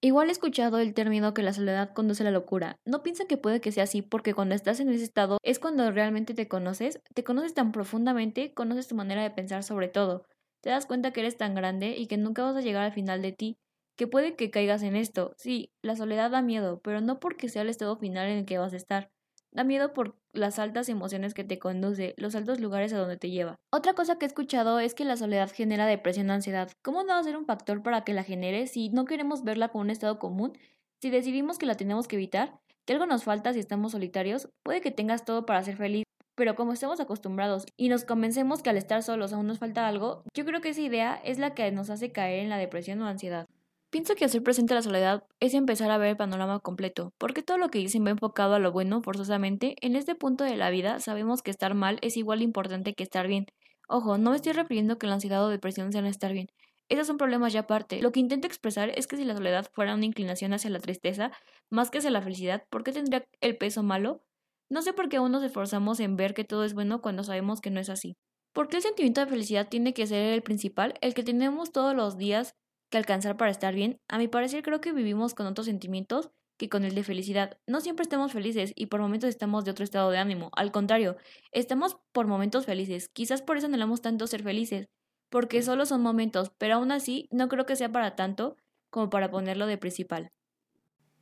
Igual 0.00 0.28
he 0.28 0.32
escuchado 0.32 0.80
el 0.80 0.92
término 0.92 1.34
que 1.34 1.44
la 1.44 1.52
soledad 1.52 1.92
conduce 1.94 2.24
a 2.24 2.26
la 2.26 2.32
locura. 2.32 2.80
No 2.84 3.04
piensa 3.04 3.26
que 3.26 3.36
puede 3.36 3.60
que 3.60 3.70
sea 3.70 3.84
así 3.84 4.02
porque 4.02 4.34
cuando 4.34 4.56
estás 4.56 4.80
en 4.80 4.88
ese 4.88 5.04
estado 5.04 5.38
es 5.44 5.60
cuando 5.60 5.88
realmente 5.92 6.34
te 6.34 6.48
conoces, 6.48 6.98
te 7.14 7.22
conoces 7.22 7.54
tan 7.54 7.70
profundamente, 7.70 8.54
conoces 8.54 8.88
tu 8.88 8.96
manera 8.96 9.22
de 9.22 9.30
pensar 9.30 9.62
sobre 9.62 9.86
todo. 9.86 10.24
Te 10.62 10.70
das 10.70 10.86
cuenta 10.86 11.12
que 11.12 11.20
eres 11.20 11.36
tan 11.36 11.54
grande 11.54 11.96
y 11.96 12.08
que 12.08 12.16
nunca 12.16 12.42
vas 12.42 12.56
a 12.56 12.60
llegar 12.60 12.82
al 12.82 12.92
final 12.92 13.22
de 13.22 13.30
ti, 13.30 13.56
que 13.98 14.06
puede 14.06 14.36
que 14.36 14.50
caigas 14.50 14.82
en 14.82 14.96
esto. 14.96 15.34
Sí, 15.36 15.72
la 15.82 15.96
soledad 15.96 16.30
da 16.30 16.40
miedo, 16.40 16.80
pero 16.82 17.00
no 17.00 17.18
porque 17.18 17.48
sea 17.48 17.62
el 17.62 17.68
estado 17.68 17.96
final 17.96 18.28
en 18.28 18.38
el 18.38 18.46
que 18.46 18.56
vas 18.56 18.72
a 18.72 18.76
estar. 18.76 19.10
Da 19.50 19.64
miedo 19.64 19.92
por 19.92 20.16
las 20.32 20.60
altas 20.60 20.88
emociones 20.88 21.34
que 21.34 21.42
te 21.42 21.58
conduce, 21.58 22.14
los 22.16 22.36
altos 22.36 22.60
lugares 22.60 22.92
a 22.92 22.98
donde 22.98 23.16
te 23.16 23.30
lleva. 23.30 23.56
Otra 23.72 23.94
cosa 23.94 24.16
que 24.16 24.24
he 24.24 24.28
escuchado 24.28 24.78
es 24.78 24.94
que 24.94 25.04
la 25.04 25.16
soledad 25.16 25.50
genera 25.52 25.84
depresión 25.86 26.30
o 26.30 26.32
ansiedad. 26.32 26.70
¿Cómo 26.82 27.02
no 27.02 27.14
va 27.14 27.18
a 27.18 27.24
ser 27.24 27.36
un 27.36 27.44
factor 27.44 27.82
para 27.82 28.04
que 28.04 28.12
la 28.12 28.22
genere 28.22 28.68
si 28.68 28.88
no 28.90 29.04
queremos 29.04 29.42
verla 29.42 29.70
como 29.70 29.82
un 29.82 29.90
estado 29.90 30.20
común? 30.20 30.56
Si 31.02 31.10
decidimos 31.10 31.58
que 31.58 31.66
la 31.66 31.74
tenemos 31.74 32.06
que 32.06 32.16
evitar, 32.16 32.60
que 32.86 32.92
algo 32.92 33.06
nos 33.06 33.24
falta 33.24 33.52
si 33.52 33.58
estamos 33.58 33.92
solitarios, 33.92 34.48
puede 34.62 34.80
que 34.80 34.92
tengas 34.92 35.24
todo 35.24 35.44
para 35.44 35.64
ser 35.64 35.76
feliz, 35.76 36.04
pero 36.36 36.54
como 36.54 36.72
estamos 36.72 37.00
acostumbrados 37.00 37.66
y 37.76 37.88
nos 37.88 38.04
convencemos 38.04 38.62
que 38.62 38.70
al 38.70 38.76
estar 38.76 39.02
solos 39.02 39.32
aún 39.32 39.48
nos 39.48 39.58
falta 39.58 39.88
algo, 39.88 40.22
yo 40.34 40.44
creo 40.44 40.60
que 40.60 40.68
esa 40.68 40.82
idea 40.82 41.20
es 41.24 41.40
la 41.40 41.54
que 41.54 41.72
nos 41.72 41.90
hace 41.90 42.12
caer 42.12 42.44
en 42.44 42.48
la 42.48 42.58
depresión 42.58 43.02
o 43.02 43.06
ansiedad. 43.06 43.48
Pienso 43.90 44.14
que 44.14 44.26
hacer 44.26 44.42
presente 44.42 44.74
la 44.74 44.82
soledad 44.82 45.24
es 45.40 45.54
empezar 45.54 45.90
a 45.90 45.96
ver 45.96 46.10
el 46.10 46.16
panorama 46.18 46.60
completo, 46.60 47.14
porque 47.16 47.42
todo 47.42 47.56
lo 47.56 47.70
que 47.70 47.78
dicen 47.78 48.04
va 48.04 48.10
enfocado 48.10 48.54
a 48.54 48.58
lo 48.58 48.70
bueno 48.70 49.00
forzosamente. 49.00 49.76
En 49.80 49.96
este 49.96 50.14
punto 50.14 50.44
de 50.44 50.56
la 50.56 50.68
vida 50.68 51.00
sabemos 51.00 51.40
que 51.40 51.50
estar 51.50 51.72
mal 51.72 51.98
es 52.02 52.18
igual 52.18 52.42
importante 52.42 52.92
que 52.92 53.02
estar 53.02 53.26
bien. 53.26 53.46
Ojo, 53.88 54.18
no 54.18 54.30
me 54.30 54.36
estoy 54.36 54.52
refiriendo 54.52 54.98
que 54.98 55.06
la 55.06 55.14
ansiedad 55.14 55.42
o 55.42 55.48
depresión 55.48 55.90
sean 55.90 56.04
estar 56.04 56.34
bien. 56.34 56.48
Esos 56.90 57.06
son 57.06 57.16
problemas 57.16 57.54
ya 57.54 57.60
aparte. 57.60 58.02
Lo 58.02 58.12
que 58.12 58.20
intento 58.20 58.46
expresar 58.46 58.90
es 58.94 59.06
que 59.06 59.16
si 59.16 59.24
la 59.24 59.34
soledad 59.34 59.66
fuera 59.72 59.94
una 59.94 60.04
inclinación 60.04 60.52
hacia 60.52 60.68
la 60.68 60.80
tristeza, 60.80 61.32
más 61.70 61.90
que 61.90 61.98
hacia 61.98 62.10
la 62.10 62.20
felicidad, 62.20 62.64
¿por 62.68 62.84
qué 62.84 62.92
tendría 62.92 63.24
el 63.40 63.56
peso 63.56 63.82
malo? 63.82 64.22
No 64.68 64.82
sé 64.82 64.92
por 64.92 65.08
qué 65.08 65.16
aún 65.16 65.32
nos 65.32 65.42
esforzamos 65.42 65.98
en 66.00 66.16
ver 66.16 66.34
que 66.34 66.44
todo 66.44 66.64
es 66.64 66.74
bueno 66.74 67.00
cuando 67.00 67.24
sabemos 67.24 67.62
que 67.62 67.70
no 67.70 67.80
es 67.80 67.88
así. 67.88 68.16
¿Por 68.52 68.68
qué 68.68 68.76
el 68.76 68.82
sentimiento 68.82 69.22
de 69.22 69.28
felicidad 69.28 69.68
tiene 69.70 69.94
que 69.94 70.06
ser 70.06 70.34
el 70.34 70.42
principal, 70.42 70.92
el 71.00 71.14
que 71.14 71.22
tenemos 71.22 71.72
todos 71.72 71.94
los 71.94 72.18
días 72.18 72.54
que 72.90 72.98
alcanzar 72.98 73.36
para 73.36 73.50
estar 73.50 73.74
bien, 73.74 74.00
a 74.08 74.18
mi 74.18 74.28
parecer 74.28 74.62
creo 74.62 74.80
que 74.80 74.92
vivimos 74.92 75.34
con 75.34 75.46
otros 75.46 75.66
sentimientos 75.66 76.30
que 76.58 76.68
con 76.68 76.84
el 76.84 76.94
de 76.94 77.04
felicidad. 77.04 77.58
No 77.66 77.80
siempre 77.80 78.02
estamos 78.02 78.32
felices 78.32 78.72
y 78.74 78.86
por 78.86 79.00
momentos 79.00 79.28
estamos 79.28 79.64
de 79.64 79.70
otro 79.70 79.84
estado 79.84 80.10
de 80.10 80.18
ánimo. 80.18 80.50
Al 80.56 80.72
contrario, 80.72 81.16
estamos 81.52 81.96
por 82.12 82.26
momentos 82.26 82.66
felices. 82.66 83.08
Quizás 83.08 83.42
por 83.42 83.56
eso 83.56 83.66
anhelamos 83.66 84.02
tanto 84.02 84.26
ser 84.26 84.42
felices, 84.42 84.88
porque 85.30 85.62
solo 85.62 85.86
son 85.86 86.02
momentos, 86.02 86.52
pero 86.58 86.74
aún 86.74 86.90
así 86.90 87.28
no 87.30 87.48
creo 87.48 87.64
que 87.64 87.76
sea 87.76 87.92
para 87.92 88.16
tanto 88.16 88.56
como 88.90 89.08
para 89.08 89.30
ponerlo 89.30 89.66
de 89.66 89.78
principal. 89.78 90.30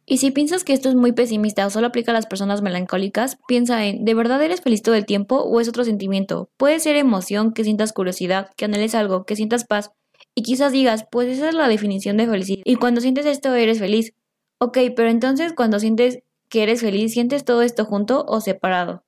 Y 0.09 0.19
si 0.19 0.31
piensas 0.31 0.63
que 0.63 0.73
esto 0.73 0.89
es 0.89 0.95
muy 0.95 1.11
pesimista 1.11 1.67
o 1.67 1.71
solo 1.71 1.89
aplica 1.89 2.13
a 2.13 2.15
las 2.15 2.27
personas 2.27 2.63
melancólicas, 2.63 3.39
piensa 3.49 3.85
en, 3.85 4.05
¿de 4.05 4.15
verdad 4.15 4.41
eres 4.41 4.61
feliz 4.61 4.81
todo 4.81 4.95
el 4.95 5.05
tiempo 5.05 5.39
o 5.39 5.61
es 5.61 5.69
otro 5.69 5.83
sentimiento? 5.83 6.49
Puede 6.57 6.79
ser 6.79 6.95
emoción, 6.95 7.53
que 7.53 7.65
sientas 7.65 7.93
curiosidad, 7.93 8.51
que 8.57 8.67
anheles 8.67 8.95
algo, 8.95 9.25
que 9.25 9.35
sientas 9.35 9.65
paz, 9.65 9.91
y 10.39 10.43
quizás 10.43 10.71
digas, 10.71 11.07
pues 11.11 11.29
esa 11.29 11.49
es 11.49 11.55
la 11.55 11.67
definición 11.67 12.19
de 12.19 12.27
felicidad. 12.27 12.63
Y 12.67 12.77
cuando 12.77 13.01
sientes 13.01 13.25
esto 13.25 13.55
eres 13.55 13.79
feliz. 13.79 14.13
Ok, 14.59 14.79
pero 14.95 15.09
entonces 15.09 15.55
cuando 15.55 15.81
sientes 15.81 16.19
que 16.51 16.63
eres 16.63 16.83
feliz, 16.83 17.15
¿sientes 17.15 17.45
todo 17.45 17.63
esto 17.63 17.87
junto 17.87 18.23
o 18.29 18.43
separado? 18.43 19.03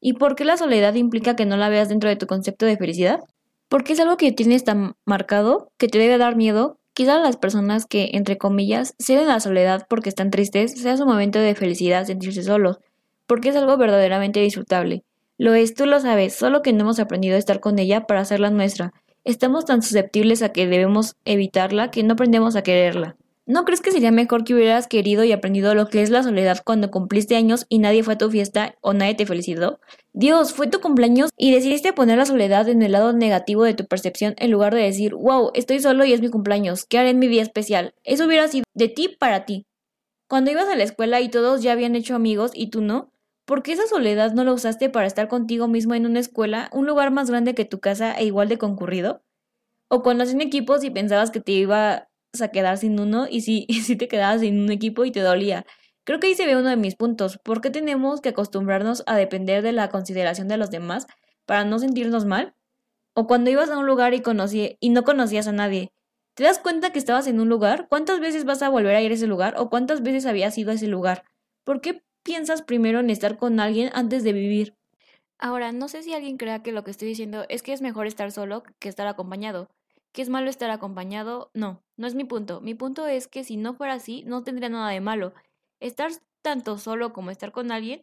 ¿Y 0.00 0.14
por 0.14 0.34
qué 0.34 0.44
la 0.44 0.56
soledad 0.56 0.94
implica 0.94 1.36
que 1.36 1.46
no 1.46 1.56
la 1.56 1.68
veas 1.68 1.88
dentro 1.88 2.10
de 2.10 2.16
tu 2.16 2.26
concepto 2.26 2.66
de 2.66 2.76
felicidad? 2.76 3.20
Porque 3.68 3.92
es 3.92 4.00
algo 4.00 4.16
que 4.16 4.32
tienes 4.32 4.64
tan 4.64 4.96
marcado 5.04 5.70
que 5.78 5.86
te 5.86 5.98
debe 5.98 6.18
dar 6.18 6.34
miedo. 6.34 6.78
Quizás 6.94 7.22
las 7.22 7.36
personas 7.36 7.86
que, 7.86 8.10
entre 8.14 8.36
comillas, 8.36 8.96
ceden 8.98 9.28
la 9.28 9.38
soledad 9.38 9.86
porque 9.88 10.08
están 10.08 10.32
tristes, 10.32 10.72
sea 10.72 10.96
su 10.96 11.06
momento 11.06 11.38
de 11.38 11.54
felicidad 11.54 12.06
sentirse 12.06 12.42
solos, 12.42 12.80
porque 13.28 13.50
es 13.50 13.56
algo 13.56 13.76
verdaderamente 13.76 14.40
disfrutable. 14.40 15.04
Lo 15.38 15.54
es, 15.54 15.74
tú 15.74 15.86
lo 15.86 16.00
sabes, 16.00 16.34
solo 16.34 16.60
que 16.60 16.72
no 16.72 16.80
hemos 16.80 16.98
aprendido 16.98 17.36
a 17.36 17.38
estar 17.38 17.60
con 17.60 17.78
ella 17.78 18.06
para 18.06 18.20
hacerla 18.20 18.50
nuestra. 18.50 18.92
Estamos 19.24 19.64
tan 19.64 19.82
susceptibles 19.82 20.42
a 20.42 20.48
que 20.48 20.66
debemos 20.66 21.14
evitarla 21.24 21.92
que 21.92 22.02
no 22.02 22.14
aprendemos 22.14 22.56
a 22.56 22.62
quererla. 22.62 23.16
¿No 23.46 23.64
crees 23.64 23.80
que 23.80 23.92
sería 23.92 24.10
mejor 24.10 24.42
que 24.42 24.54
hubieras 24.54 24.88
querido 24.88 25.22
y 25.22 25.30
aprendido 25.30 25.76
lo 25.76 25.88
que 25.88 26.02
es 26.02 26.10
la 26.10 26.24
soledad 26.24 26.58
cuando 26.64 26.90
cumpliste 26.90 27.36
años 27.36 27.66
y 27.68 27.78
nadie 27.78 28.02
fue 28.02 28.14
a 28.14 28.18
tu 28.18 28.30
fiesta 28.30 28.74
o 28.80 28.94
nadie 28.94 29.14
te 29.14 29.26
felicitó? 29.26 29.78
Dios, 30.12 30.52
fue 30.52 30.66
tu 30.66 30.80
cumpleaños 30.80 31.30
y 31.36 31.52
decidiste 31.52 31.92
poner 31.92 32.18
la 32.18 32.26
soledad 32.26 32.68
en 32.68 32.82
el 32.82 32.92
lado 32.92 33.12
negativo 33.12 33.62
de 33.62 33.74
tu 33.74 33.86
percepción 33.86 34.34
en 34.38 34.50
lugar 34.50 34.74
de 34.74 34.82
decir, 34.82 35.14
wow, 35.14 35.52
estoy 35.54 35.78
solo 35.78 36.04
y 36.04 36.12
es 36.12 36.20
mi 36.20 36.28
cumpleaños, 36.28 36.84
¿qué 36.84 36.98
haré 36.98 37.10
en 37.10 37.20
mi 37.20 37.28
día 37.28 37.42
especial? 37.42 37.94
Eso 38.02 38.26
hubiera 38.26 38.48
sido 38.48 38.64
de 38.74 38.88
ti 38.88 39.08
para 39.08 39.44
ti. 39.44 39.66
Cuando 40.28 40.50
ibas 40.50 40.68
a 40.68 40.74
la 40.74 40.82
escuela 40.82 41.20
y 41.20 41.28
todos 41.28 41.62
ya 41.62 41.72
habían 41.72 41.94
hecho 41.94 42.16
amigos 42.16 42.50
y 42.54 42.70
tú 42.70 42.80
no, 42.80 43.11
¿por 43.44 43.62
qué 43.62 43.72
esa 43.72 43.86
soledad 43.86 44.32
no 44.32 44.44
la 44.44 44.52
usaste 44.52 44.88
para 44.90 45.06
estar 45.06 45.28
contigo 45.28 45.68
mismo 45.68 45.94
en 45.94 46.06
una 46.06 46.20
escuela, 46.20 46.68
un 46.72 46.86
lugar 46.86 47.10
más 47.10 47.30
grande 47.30 47.54
que 47.54 47.64
tu 47.64 47.80
casa 47.80 48.14
e 48.14 48.24
igual 48.24 48.48
de 48.48 48.58
concurrido? 48.58 49.22
O 49.88 50.02
cuando 50.02 50.24
hacían 50.24 50.40
equipos 50.40 50.84
y 50.84 50.90
pensabas 50.90 51.30
que 51.30 51.40
te 51.40 51.52
iba 51.52 52.08
a 52.40 52.48
quedar 52.48 52.78
sin 52.78 52.98
uno 52.98 53.26
y 53.28 53.42
si, 53.42 53.66
si 53.84 53.96
te 53.96 54.08
quedabas 54.08 54.40
sin 54.40 54.60
un 54.60 54.70
equipo 54.70 55.04
y 55.04 55.12
te 55.12 55.20
dolía. 55.20 55.66
Creo 56.04 56.18
que 56.18 56.28
ahí 56.28 56.34
se 56.34 56.46
ve 56.46 56.56
uno 56.56 56.68
de 56.68 56.76
mis 56.76 56.96
puntos. 56.96 57.38
¿Por 57.44 57.60
qué 57.60 57.70
tenemos 57.70 58.20
que 58.20 58.30
acostumbrarnos 58.30 59.04
a 59.06 59.16
depender 59.16 59.62
de 59.62 59.72
la 59.72 59.88
consideración 59.88 60.48
de 60.48 60.56
los 60.56 60.70
demás 60.70 61.06
para 61.46 61.64
no 61.64 61.78
sentirnos 61.78 62.24
mal? 62.24 62.54
O 63.14 63.26
cuando 63.26 63.50
ibas 63.50 63.70
a 63.70 63.78
un 63.78 63.86
lugar 63.86 64.14
y, 64.14 64.20
conocí, 64.22 64.76
y 64.80 64.90
no 64.90 65.04
conocías 65.04 65.46
a 65.46 65.52
nadie, 65.52 65.92
¿te 66.34 66.44
das 66.44 66.58
cuenta 66.58 66.90
que 66.90 66.98
estabas 66.98 67.26
en 67.26 67.40
un 67.40 67.48
lugar? 67.48 67.86
¿Cuántas 67.88 68.20
veces 68.20 68.44
vas 68.44 68.62
a 68.62 68.68
volver 68.68 68.96
a 68.96 69.02
ir 69.02 69.12
a 69.12 69.14
ese 69.14 69.26
lugar? 69.26 69.54
¿O 69.58 69.70
cuántas 69.70 70.02
veces 70.02 70.26
habías 70.26 70.56
ido 70.58 70.72
a 70.72 70.74
ese 70.74 70.88
lugar? 70.88 71.24
¿Por 71.64 71.80
qué 71.80 72.02
piensas 72.22 72.62
primero 72.62 73.00
en 73.00 73.10
estar 73.10 73.36
con 73.36 73.60
alguien 73.60 73.90
antes 73.94 74.24
de 74.24 74.32
vivir? 74.32 74.74
Ahora, 75.38 75.72
no 75.72 75.88
sé 75.88 76.02
si 76.02 76.14
alguien 76.14 76.36
crea 76.36 76.62
que 76.62 76.72
lo 76.72 76.84
que 76.84 76.92
estoy 76.92 77.08
diciendo 77.08 77.44
es 77.48 77.62
que 77.62 77.72
es 77.72 77.82
mejor 77.82 78.06
estar 78.06 78.30
solo 78.30 78.62
que 78.78 78.88
estar 78.88 79.06
acompañado. 79.06 79.68
¿Que 80.12 80.22
es 80.22 80.28
malo 80.28 80.50
estar 80.50 80.70
acompañado? 80.70 81.50
No, 81.54 81.82
no 81.96 82.06
es 82.06 82.14
mi 82.14 82.24
punto. 82.24 82.60
Mi 82.60 82.74
punto 82.74 83.06
es 83.06 83.26
que 83.26 83.44
si 83.44 83.56
no 83.56 83.74
fuera 83.74 83.94
así, 83.94 84.22
no 84.24 84.44
tendría 84.44 84.68
nada 84.68 84.90
de 84.90 85.00
malo. 85.00 85.32
Estar 85.80 86.12
tanto 86.42 86.78
solo 86.78 87.12
como 87.12 87.30
estar 87.30 87.50
con 87.50 87.72
alguien 87.72 88.02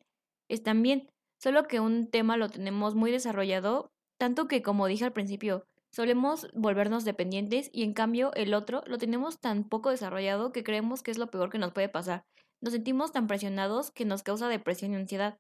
están 0.50 0.82
bien, 0.82 1.10
solo 1.38 1.68
que 1.68 1.80
un 1.80 2.08
tema 2.08 2.36
lo 2.36 2.50
tenemos 2.50 2.96
muy 2.96 3.12
desarrollado, 3.12 3.92
tanto 4.18 4.48
que 4.48 4.62
como 4.62 4.88
dije 4.88 5.06
al 5.06 5.14
principio, 5.14 5.66
solemos 5.92 6.50
volvernos 6.54 7.06
dependientes 7.06 7.70
y 7.72 7.84
en 7.84 7.94
cambio 7.94 8.34
el 8.34 8.54
otro 8.54 8.82
lo 8.88 8.98
tenemos 8.98 9.40
tan 9.40 9.64
poco 9.64 9.92
desarrollado 9.92 10.52
que 10.52 10.64
creemos 10.64 11.04
que 11.04 11.12
es 11.12 11.18
lo 11.18 11.28
peor 11.28 11.50
que 11.50 11.60
nos 11.60 11.72
puede 11.72 11.90
pasar. 11.90 12.26
Nos 12.62 12.74
sentimos 12.74 13.12
tan 13.12 13.28
presionados 13.28 13.92
que 13.92 14.06
nos 14.06 14.24
causa 14.24 14.48
depresión 14.48 14.94
y 14.94 14.96
ansiedad, 14.96 15.40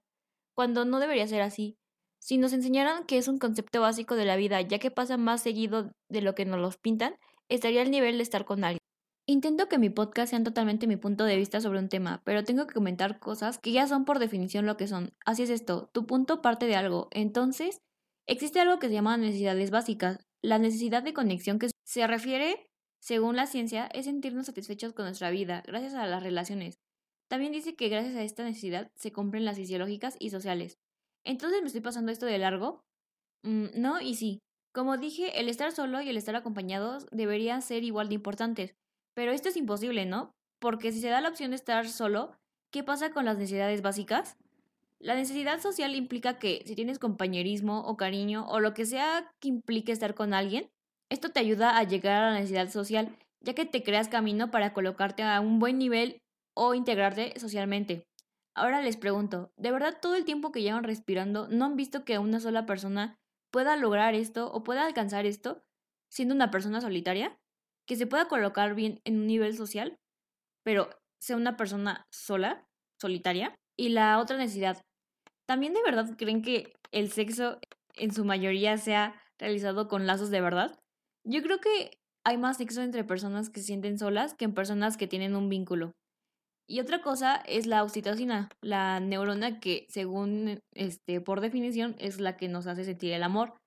cuando 0.53 0.85
no 0.85 0.99
debería 0.99 1.27
ser 1.27 1.41
así. 1.41 1.77
Si 2.21 2.37
nos 2.37 2.53
enseñaran 2.53 3.05
que 3.05 3.17
es 3.17 3.27
un 3.27 3.39
concepto 3.39 3.81
básico 3.81 4.15
de 4.15 4.25
la 4.25 4.35
vida, 4.35 4.61
ya 4.61 4.79
que 4.79 4.91
pasa 4.91 5.17
más 5.17 5.41
seguido 5.41 5.91
de 6.09 6.21
lo 6.21 6.35
que 6.35 6.45
nos 6.45 6.59
los 6.59 6.77
pintan, 6.77 7.15
estaría 7.49 7.81
al 7.81 7.91
nivel 7.91 8.17
de 8.17 8.23
estar 8.23 8.45
con 8.45 8.63
alguien. 8.63 8.79
Intento 9.25 9.69
que 9.69 9.77
mi 9.77 9.89
podcast 9.89 10.31
sean 10.31 10.43
totalmente 10.43 10.87
mi 10.87 10.97
punto 10.97 11.23
de 11.23 11.35
vista 11.35 11.61
sobre 11.61 11.79
un 11.79 11.87
tema, 11.87 12.21
pero 12.25 12.43
tengo 12.43 12.65
que 12.65 12.73
comentar 12.73 13.19
cosas 13.19 13.59
que 13.59 13.71
ya 13.71 13.87
son 13.87 14.03
por 14.03 14.17
definición 14.17 14.65
lo 14.65 14.75
que 14.75 14.87
son. 14.87 15.13
Así 15.23 15.43
es 15.43 15.49
esto, 15.49 15.89
tu 15.93 16.07
punto 16.07 16.41
parte 16.41 16.65
de 16.65 16.75
algo. 16.75 17.09
Entonces, 17.11 17.79
existe 18.25 18.59
algo 18.59 18.79
que 18.79 18.87
se 18.87 18.93
llama 18.93 19.17
necesidades 19.17 19.69
básicas. 19.69 20.25
La 20.41 20.57
necesidad 20.57 21.03
de 21.03 21.13
conexión 21.13 21.59
que 21.59 21.69
se 21.85 22.07
refiere, 22.07 22.69
según 22.99 23.35
la 23.35 23.45
ciencia, 23.45 23.85
es 23.93 24.05
sentirnos 24.05 24.47
satisfechos 24.47 24.93
con 24.93 25.05
nuestra 25.05 25.29
vida, 25.29 25.61
gracias 25.67 25.93
a 25.93 26.07
las 26.07 26.23
relaciones. 26.23 26.79
También 27.29 27.51
dice 27.51 27.75
que 27.75 27.89
gracias 27.89 28.15
a 28.15 28.23
esta 28.23 28.43
necesidad 28.43 28.91
se 28.95 29.13
cumplen 29.13 29.45
las 29.45 29.57
fisiológicas 29.57 30.17
y 30.19 30.31
sociales. 30.31 30.79
Entonces 31.23 31.61
me 31.61 31.67
estoy 31.67 31.81
pasando 31.81 32.11
esto 32.11 32.25
de 32.25 32.39
largo. 32.39 32.83
Mm, 33.43 33.67
no, 33.75 34.01
y 34.01 34.15
sí. 34.15 34.39
Como 34.73 34.97
dije, 34.97 35.39
el 35.39 35.47
estar 35.47 35.71
solo 35.71 36.01
y 36.01 36.09
el 36.09 36.17
estar 36.17 36.35
acompañados 36.35 37.05
deberían 37.11 37.61
ser 37.61 37.83
igual 37.83 38.09
de 38.09 38.15
importantes. 38.15 38.75
Pero 39.13 39.31
esto 39.31 39.49
es 39.49 39.57
imposible, 39.57 40.05
¿no? 40.05 40.31
Porque 40.59 40.91
si 40.91 41.01
se 41.01 41.09
da 41.09 41.21
la 41.21 41.29
opción 41.29 41.51
de 41.51 41.55
estar 41.55 41.87
solo, 41.87 42.35
¿qué 42.71 42.83
pasa 42.83 43.11
con 43.11 43.25
las 43.25 43.37
necesidades 43.37 43.83
básicas? 43.83 44.35
La 44.97 45.15
necesidad 45.15 45.61
social 45.61 45.95
implica 45.95 46.39
que 46.39 46.63
si 46.65 46.75
tienes 46.75 46.97
compañerismo 46.97 47.81
o 47.81 47.95
cariño 47.95 48.45
o 48.49 48.59
lo 48.59 48.73
que 48.73 48.85
sea 48.85 49.31
que 49.39 49.49
implique 49.49 49.91
estar 49.91 50.15
con 50.15 50.33
alguien, 50.33 50.69
esto 51.09 51.29
te 51.29 51.39
ayuda 51.39 51.77
a 51.77 51.83
llegar 51.83 52.23
a 52.23 52.31
la 52.31 52.39
necesidad 52.39 52.69
social, 52.69 53.15
ya 53.39 53.53
que 53.53 53.65
te 53.65 53.83
creas 53.83 54.09
camino 54.09 54.51
para 54.51 54.73
colocarte 54.73 55.23
a 55.23 55.39
un 55.41 55.59
buen 55.59 55.77
nivel 55.77 56.21
o 56.55 56.73
integrarte 56.73 57.39
socialmente. 57.39 58.03
Ahora 58.55 58.81
les 58.81 58.97
pregunto, 58.97 59.51
¿de 59.57 59.71
verdad 59.71 59.99
todo 60.01 60.15
el 60.15 60.25
tiempo 60.25 60.51
que 60.51 60.61
llevan 60.61 60.83
respirando 60.83 61.47
no 61.47 61.65
han 61.65 61.75
visto 61.75 62.03
que 62.03 62.19
una 62.19 62.39
sola 62.39 62.65
persona 62.65 63.15
pueda 63.51 63.77
lograr 63.77 64.15
esto 64.15 64.51
o 64.51 64.63
pueda 64.63 64.85
alcanzar 64.85 65.25
esto 65.25 65.63
siendo 66.09 66.35
una 66.35 66.51
persona 66.51 66.81
solitaria? 66.81 67.37
Que 67.87 67.95
se 67.95 68.07
pueda 68.07 68.27
colocar 68.27 68.75
bien 68.75 68.99
en 69.05 69.19
un 69.19 69.27
nivel 69.27 69.55
social, 69.55 69.97
pero 70.63 70.89
sea 71.21 71.37
una 71.37 71.57
persona 71.57 72.05
sola, 72.11 72.67
solitaria. 72.99 73.55
Y 73.77 73.89
la 73.89 74.19
otra 74.19 74.37
necesidad, 74.37 74.81
¿también 75.47 75.73
de 75.73 75.83
verdad 75.83 76.17
creen 76.17 76.41
que 76.41 76.73
el 76.91 77.11
sexo 77.11 77.59
en 77.93 78.13
su 78.13 78.25
mayoría 78.25 78.77
sea 78.77 79.21
realizado 79.37 79.87
con 79.87 80.05
lazos 80.05 80.31
de 80.31 80.41
verdad? 80.41 80.77
Yo 81.23 81.41
creo 81.41 81.59
que 81.59 81.99
hay 82.25 82.37
más 82.37 82.57
sexo 82.57 82.81
entre 82.81 83.03
personas 83.03 83.49
que 83.49 83.61
se 83.61 83.67
sienten 83.67 83.97
solas 83.97 84.33
que 84.33 84.45
en 84.45 84.53
personas 84.53 84.97
que 84.97 85.07
tienen 85.07 85.35
un 85.35 85.49
vínculo. 85.49 85.93
Y 86.71 86.81
otra 86.81 87.01
cosa 87.01 87.37
es 87.47 87.65
la 87.65 87.83
oxitocina, 87.83 88.47
la 88.61 88.99
neurona 88.99 89.59
que 89.59 89.87
según 89.89 90.59
este 90.75 91.19
por 91.19 91.41
definición 91.41 91.95
es 91.97 92.19
la 92.19 92.37
que 92.37 92.47
nos 92.47 92.67
hace 92.67 92.83
sentir 92.83 93.11
el 93.11 93.23
amor. 93.23 93.57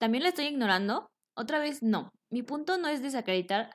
¿También 0.00 0.24
la 0.24 0.30
estoy 0.30 0.46
ignorando? 0.46 1.06
Otra 1.36 1.60
vez 1.60 1.84
no. 1.84 2.10
Mi 2.32 2.42
punto 2.42 2.76
no 2.76 2.88
es 2.88 3.00
desacreditar 3.00 3.70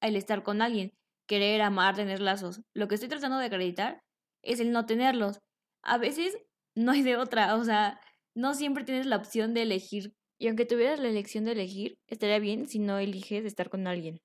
el 0.00 0.14
estar 0.14 0.44
con 0.44 0.62
alguien, 0.62 0.90
querer, 1.26 1.62
amar, 1.62 1.96
tener 1.96 2.20
lazos. 2.20 2.62
Lo 2.76 2.86
que 2.86 2.94
estoy 2.94 3.08
tratando 3.08 3.38
de 3.38 3.46
acreditar 3.46 3.98
es 4.44 4.60
el 4.60 4.70
no 4.70 4.86
tenerlos. 4.86 5.40
A 5.82 5.98
veces 5.98 6.38
no 6.76 6.92
hay 6.92 7.02
de 7.02 7.16
otra, 7.16 7.56
o 7.56 7.64
sea, 7.64 8.00
no 8.36 8.54
siempre 8.54 8.84
tienes 8.84 9.06
la 9.06 9.16
opción 9.16 9.52
de 9.52 9.62
elegir. 9.62 10.12
Y 10.38 10.46
aunque 10.46 10.64
tuvieras 10.64 11.00
la 11.00 11.08
elección 11.08 11.42
de 11.42 11.52
elegir, 11.52 11.96
estaría 12.06 12.38
bien 12.38 12.68
si 12.68 12.78
no 12.78 12.98
eliges 12.98 13.44
estar 13.44 13.68
con 13.68 13.88
alguien. 13.88 14.20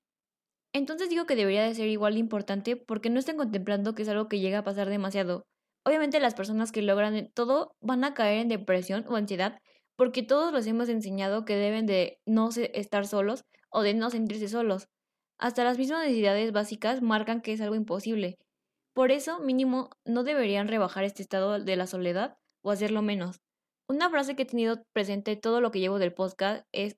Entonces 0.73 1.09
digo 1.09 1.25
que 1.25 1.35
debería 1.35 1.63
de 1.63 1.75
ser 1.75 1.87
igual 1.87 2.13
de 2.13 2.19
importante 2.19 2.75
porque 2.75 3.09
no 3.09 3.19
están 3.19 3.37
contemplando 3.37 3.93
que 3.93 4.01
es 4.01 4.09
algo 4.09 4.27
que 4.27 4.39
llega 4.39 4.59
a 4.59 4.63
pasar 4.63 4.89
demasiado. 4.89 5.45
Obviamente 5.85 6.19
las 6.19 6.33
personas 6.33 6.71
que 6.71 6.81
logran 6.81 7.29
todo 7.33 7.75
van 7.79 8.03
a 8.03 8.13
caer 8.13 8.39
en 8.39 8.47
depresión 8.47 9.05
o 9.07 9.15
ansiedad 9.15 9.59
porque 9.95 10.23
todos 10.23 10.51
los 10.51 10.65
hemos 10.65 10.89
enseñado 10.89 11.45
que 11.45 11.55
deben 11.55 11.85
de 11.85 12.19
no 12.25 12.49
estar 12.73 13.05
solos 13.05 13.45
o 13.69 13.83
de 13.83 13.93
no 13.93 14.09
sentirse 14.09 14.47
solos. 14.47 14.87
Hasta 15.37 15.63
las 15.63 15.77
mismas 15.77 16.03
necesidades 16.03 16.51
básicas 16.51 17.01
marcan 17.01 17.41
que 17.41 17.53
es 17.53 17.61
algo 17.61 17.75
imposible. 17.75 18.37
Por 18.93 19.11
eso, 19.11 19.39
mínimo, 19.39 19.89
no 20.05 20.23
deberían 20.23 20.67
rebajar 20.67 21.03
este 21.03 21.21
estado 21.21 21.59
de 21.59 21.75
la 21.75 21.87
soledad 21.87 22.37
o 22.63 22.71
hacerlo 22.71 23.01
menos. 23.01 23.41
Una 23.87 24.09
frase 24.09 24.35
que 24.35 24.43
he 24.43 24.47
tenido 24.47 24.83
presente 24.93 25.35
todo 25.35 25.61
lo 25.61 25.71
que 25.71 25.79
llevo 25.79 25.99
del 25.99 26.13
podcast 26.13 26.65
es, 26.71 26.97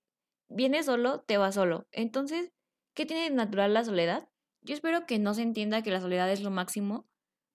vienes 0.49 0.85
solo, 0.85 1.21
te 1.21 1.37
vas 1.37 1.55
solo. 1.55 1.87
Entonces, 1.91 2.51
¿Qué 2.95 3.05
tiene 3.05 3.23
de 3.23 3.29
natural 3.29 3.73
la 3.73 3.83
soledad? 3.83 4.29
Yo 4.61 4.73
espero 4.73 5.05
que 5.05 5.19
no 5.19 5.33
se 5.33 5.41
entienda 5.41 5.83
que 5.83 5.91
la 5.91 5.99
soledad 5.99 6.31
es 6.31 6.41
lo 6.41 6.49
máximo 6.49 7.05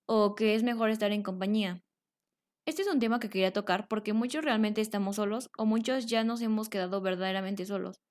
o 0.06 0.35
que 0.35 0.54
es 0.54 0.62
mejor 0.62 0.90
estar 0.90 1.12
en 1.12 1.23
compañía. 1.23 1.82
Este 2.66 2.82
es 2.82 2.88
un 2.88 3.00
tema 3.00 3.20
que 3.20 3.30
quería 3.30 3.50
tocar 3.50 3.88
porque 3.88 4.12
muchos 4.12 4.44
realmente 4.44 4.82
estamos 4.82 5.16
solos 5.16 5.49
o 5.56 5.64
muchos 5.64 6.04
ya 6.04 6.25
nos 6.25 6.42
hemos 6.42 6.68
quedado 6.68 7.00
verdaderamente 7.00 7.64
solos. 7.64 8.02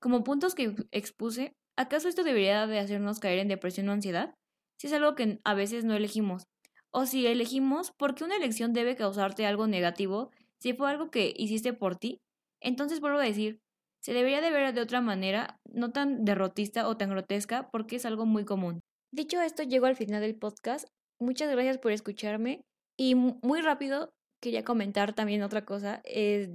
Como 0.00 0.24
puntos 0.24 0.54
que 0.54 0.74
expuse, 0.92 1.54
¿acaso 1.76 2.08
esto 2.08 2.24
debería 2.24 2.66
de 2.66 2.78
hacernos 2.78 3.20
caer 3.20 3.40
en 3.40 3.48
depresión 3.48 3.90
o 3.90 3.92
ansiedad? 3.92 4.34
Si 4.80 4.86
es 4.86 4.94
algo 4.94 5.14
que 5.14 5.40
a 5.44 5.54
veces 5.54 5.84
no 5.84 5.94
elegimos. 5.94 6.44
O 6.90 7.04
si 7.04 7.26
elegimos, 7.26 7.92
¿por 7.92 8.14
qué 8.14 8.24
una 8.24 8.36
elección 8.36 8.72
debe 8.72 8.96
causarte 8.96 9.44
algo 9.44 9.66
negativo 9.66 10.30
si 10.58 10.72
fue 10.72 10.90
algo 10.90 11.10
que 11.10 11.34
hiciste 11.36 11.74
por 11.74 11.96
ti? 11.96 12.22
Entonces 12.60 13.00
vuelvo 13.00 13.18
a 13.18 13.24
decir, 13.24 13.61
se 14.02 14.12
debería 14.12 14.40
de 14.40 14.50
ver 14.50 14.74
de 14.74 14.80
otra 14.80 15.00
manera, 15.00 15.60
no 15.64 15.92
tan 15.92 16.24
derrotista 16.24 16.88
o 16.88 16.96
tan 16.96 17.10
grotesca, 17.10 17.70
porque 17.70 17.96
es 17.96 18.04
algo 18.04 18.26
muy 18.26 18.44
común. 18.44 18.80
Dicho 19.12 19.40
esto, 19.40 19.62
llego 19.62 19.86
al 19.86 19.96
final 19.96 20.20
del 20.20 20.36
podcast. 20.36 20.88
Muchas 21.20 21.50
gracias 21.50 21.78
por 21.78 21.92
escucharme 21.92 22.64
y 22.98 23.14
muy 23.14 23.60
rápido 23.60 24.12
quería 24.40 24.64
comentar 24.64 25.14
también 25.14 25.42
otra 25.42 25.64
cosa 25.64 26.02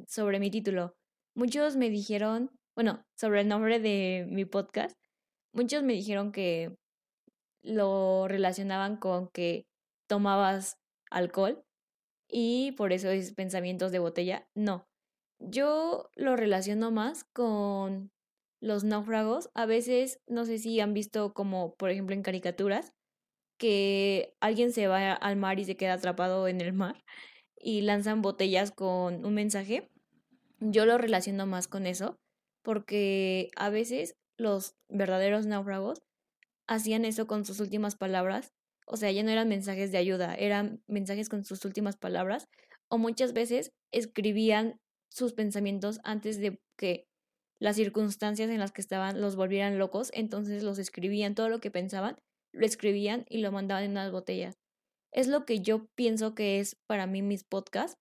sobre 0.07 0.39
mi 0.39 0.51
título. 0.51 0.93
Muchos 1.35 1.77
me 1.77 1.89
dijeron, 1.89 2.51
bueno, 2.75 3.03
sobre 3.15 3.41
el 3.41 3.47
nombre 3.47 3.79
de 3.79 4.27
mi 4.29 4.43
podcast, 4.43 4.97
muchos 5.53 5.83
me 5.83 5.93
dijeron 5.93 6.31
que 6.31 6.75
lo 7.63 8.27
relacionaban 8.27 8.97
con 8.97 9.29
que 9.29 9.65
tomabas 10.07 10.77
alcohol 11.09 11.63
y 12.27 12.73
por 12.73 12.91
eso 12.91 13.09
es 13.09 13.33
pensamientos 13.33 13.91
de 13.91 13.99
botella. 13.99 14.47
No, 14.55 14.86
yo 15.39 16.09
lo 16.15 16.35
relaciono 16.35 16.91
más 16.91 17.23
con 17.25 18.11
los 18.59 18.83
náufragos. 18.83 19.49
A 19.53 19.65
veces, 19.65 20.19
no 20.27 20.45
sé 20.45 20.57
si 20.57 20.79
han 20.79 20.93
visto 20.93 21.33
como, 21.33 21.75
por 21.75 21.89
ejemplo, 21.89 22.15
en 22.15 22.23
caricaturas, 22.23 22.93
que 23.57 24.35
alguien 24.39 24.71
se 24.71 24.87
va 24.87 25.13
al 25.13 25.35
mar 25.35 25.59
y 25.59 25.65
se 25.65 25.75
queda 25.77 25.93
atrapado 25.93 26.47
en 26.47 26.61
el 26.61 26.73
mar 26.73 27.03
y 27.59 27.81
lanzan 27.81 28.21
botellas 28.21 28.71
con 28.71 29.25
un 29.25 29.33
mensaje. 29.33 29.89
Yo 30.59 30.85
lo 30.85 30.97
relaciono 30.97 31.45
más 31.45 31.67
con 31.67 31.85
eso 31.85 32.19
porque 32.61 33.49
a 33.55 33.69
veces 33.69 34.15
los 34.37 34.75
verdaderos 34.89 35.45
náufragos 35.45 36.03
hacían 36.67 37.05
eso 37.05 37.27
con 37.27 37.45
sus 37.45 37.59
últimas 37.59 37.95
palabras. 37.95 38.53
O 38.85 38.97
sea, 38.97 39.11
ya 39.11 39.23
no 39.23 39.31
eran 39.31 39.49
mensajes 39.49 39.91
de 39.91 39.97
ayuda, 39.97 40.35
eran 40.35 40.81
mensajes 40.87 41.29
con 41.29 41.43
sus 41.43 41.65
últimas 41.65 41.97
palabras. 41.97 42.47
O 42.89 42.97
muchas 42.97 43.33
veces 43.33 43.71
escribían 43.91 44.79
sus 45.09 45.33
pensamientos 45.33 45.99
antes 46.03 46.39
de 46.39 46.59
que 46.77 47.07
las 47.59 47.75
circunstancias 47.75 48.49
en 48.49 48.59
las 48.59 48.71
que 48.71 48.81
estaban 48.81 49.19
los 49.21 49.35
volvieran 49.35 49.77
locos. 49.77 50.11
Entonces 50.13 50.63
los 50.63 50.79
escribían, 50.79 51.35
todo 51.35 51.49
lo 51.49 51.59
que 51.59 51.71
pensaban, 51.71 52.17
lo 52.53 52.65
escribían 52.65 53.25
y 53.29 53.39
lo 53.39 53.51
mandaban 53.51 53.83
en 53.83 53.91
unas 53.91 54.11
botellas. 54.11 54.57
Es 55.11 55.27
lo 55.27 55.45
que 55.45 55.61
yo 55.61 55.87
pienso 55.95 56.35
que 56.35 56.59
es 56.59 56.75
para 56.87 57.07
mí 57.07 57.21
mis 57.21 57.43
podcasts, 57.43 57.97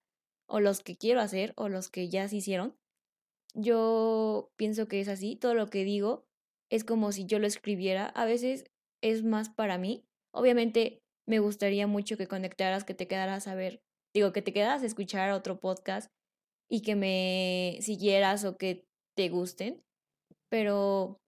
o 0.47 0.59
los 0.59 0.81
que 0.81 0.97
quiero 0.97 1.19
hacer, 1.19 1.53
o 1.57 1.69
los 1.69 1.89
que 1.89 2.09
ya 2.09 2.27
se 2.27 2.37
hicieron. 2.37 2.75
Yo 3.53 4.51
pienso 4.55 4.87
que 4.87 5.01
es 5.01 5.07
así, 5.07 5.35
todo 5.35 5.53
lo 5.53 5.67
que 5.67 5.83
digo 5.83 6.25
es 6.69 6.83
como 6.83 7.11
si 7.11 7.25
yo 7.25 7.39
lo 7.39 7.47
escribiera. 7.47 8.07
A 8.07 8.25
veces 8.25 8.65
es 9.01 9.23
más 9.23 9.49
para 9.49 9.77
mí. 9.77 10.05
Obviamente 10.31 11.01
me 11.25 11.39
gustaría 11.39 11.87
mucho 11.87 12.17
que 12.17 12.27
conectaras, 12.27 12.83
que 12.83 12.93
te 12.93 13.07
quedaras 13.07 13.47
a 13.47 13.55
ver, 13.55 13.81
digo, 14.13 14.31
que 14.31 14.41
te 14.41 14.53
quedaras 14.53 14.83
a 14.83 14.85
escuchar 14.85 15.31
otro 15.31 15.59
podcast 15.59 16.11
y 16.69 16.81
que 16.81 16.95
me 16.95 17.77
siguieras 17.81 18.45
o 18.45 18.57
que 18.57 18.85
te 19.15 19.29
gusten, 19.29 19.83
pero 20.49 21.19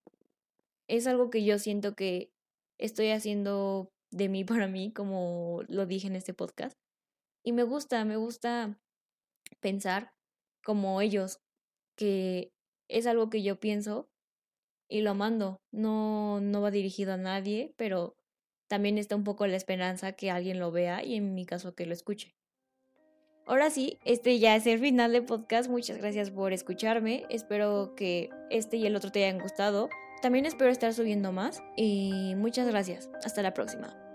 es 0.87 1.07
algo 1.07 1.29
que 1.29 1.43
yo 1.43 1.59
siento 1.59 1.95
que 1.95 2.31
estoy 2.77 3.09
haciendo 3.09 3.91
de 4.11 4.29
mí 4.29 4.43
para 4.45 4.67
mí, 4.67 4.91
como 4.91 5.61
lo 5.67 5.85
dije 5.85 6.07
en 6.07 6.15
este 6.15 6.33
podcast. 6.33 6.77
Y 7.43 7.53
me 7.53 7.63
gusta, 7.63 8.03
me 8.05 8.17
gusta 8.17 8.79
pensar 9.59 10.13
como 10.63 11.01
ellos, 11.01 11.39
que 11.95 12.51
es 12.89 13.07
algo 13.07 13.29
que 13.29 13.41
yo 13.43 13.59
pienso 13.59 14.09
y 14.89 15.01
lo 15.01 15.15
mando. 15.15 15.61
No, 15.71 16.41
no 16.41 16.61
va 16.61 16.71
dirigido 16.71 17.13
a 17.13 17.17
nadie, 17.17 17.73
pero 17.77 18.17
también 18.67 18.97
está 18.97 19.15
un 19.15 19.23
poco 19.23 19.47
la 19.47 19.55
esperanza 19.55 20.13
que 20.13 20.31
alguien 20.31 20.59
lo 20.59 20.71
vea 20.71 21.03
y 21.03 21.15
en 21.15 21.33
mi 21.33 21.45
caso 21.45 21.75
que 21.75 21.85
lo 21.85 21.93
escuche. 21.93 22.35
Ahora 23.49 23.71
sí, 23.71 23.97
este 24.05 24.37
ya 24.37 24.55
es 24.55 24.67
el 24.67 24.79
final 24.79 25.11
del 25.11 25.25
podcast. 25.25 25.71
Muchas 25.71 25.97
gracias 25.97 26.29
por 26.29 26.53
escucharme. 26.53 27.25
Espero 27.29 27.95
que 27.95 28.29
este 28.51 28.77
y 28.77 28.85
el 28.85 28.95
otro 28.95 29.11
te 29.11 29.25
hayan 29.25 29.41
gustado. 29.41 29.89
También 30.21 30.45
espero 30.45 30.69
estar 30.69 30.93
subiendo 30.93 31.31
más 31.31 31.63
y 31.75 32.35
muchas 32.37 32.67
gracias. 32.67 33.09
Hasta 33.23 33.41
la 33.41 33.55
próxima. 33.55 34.08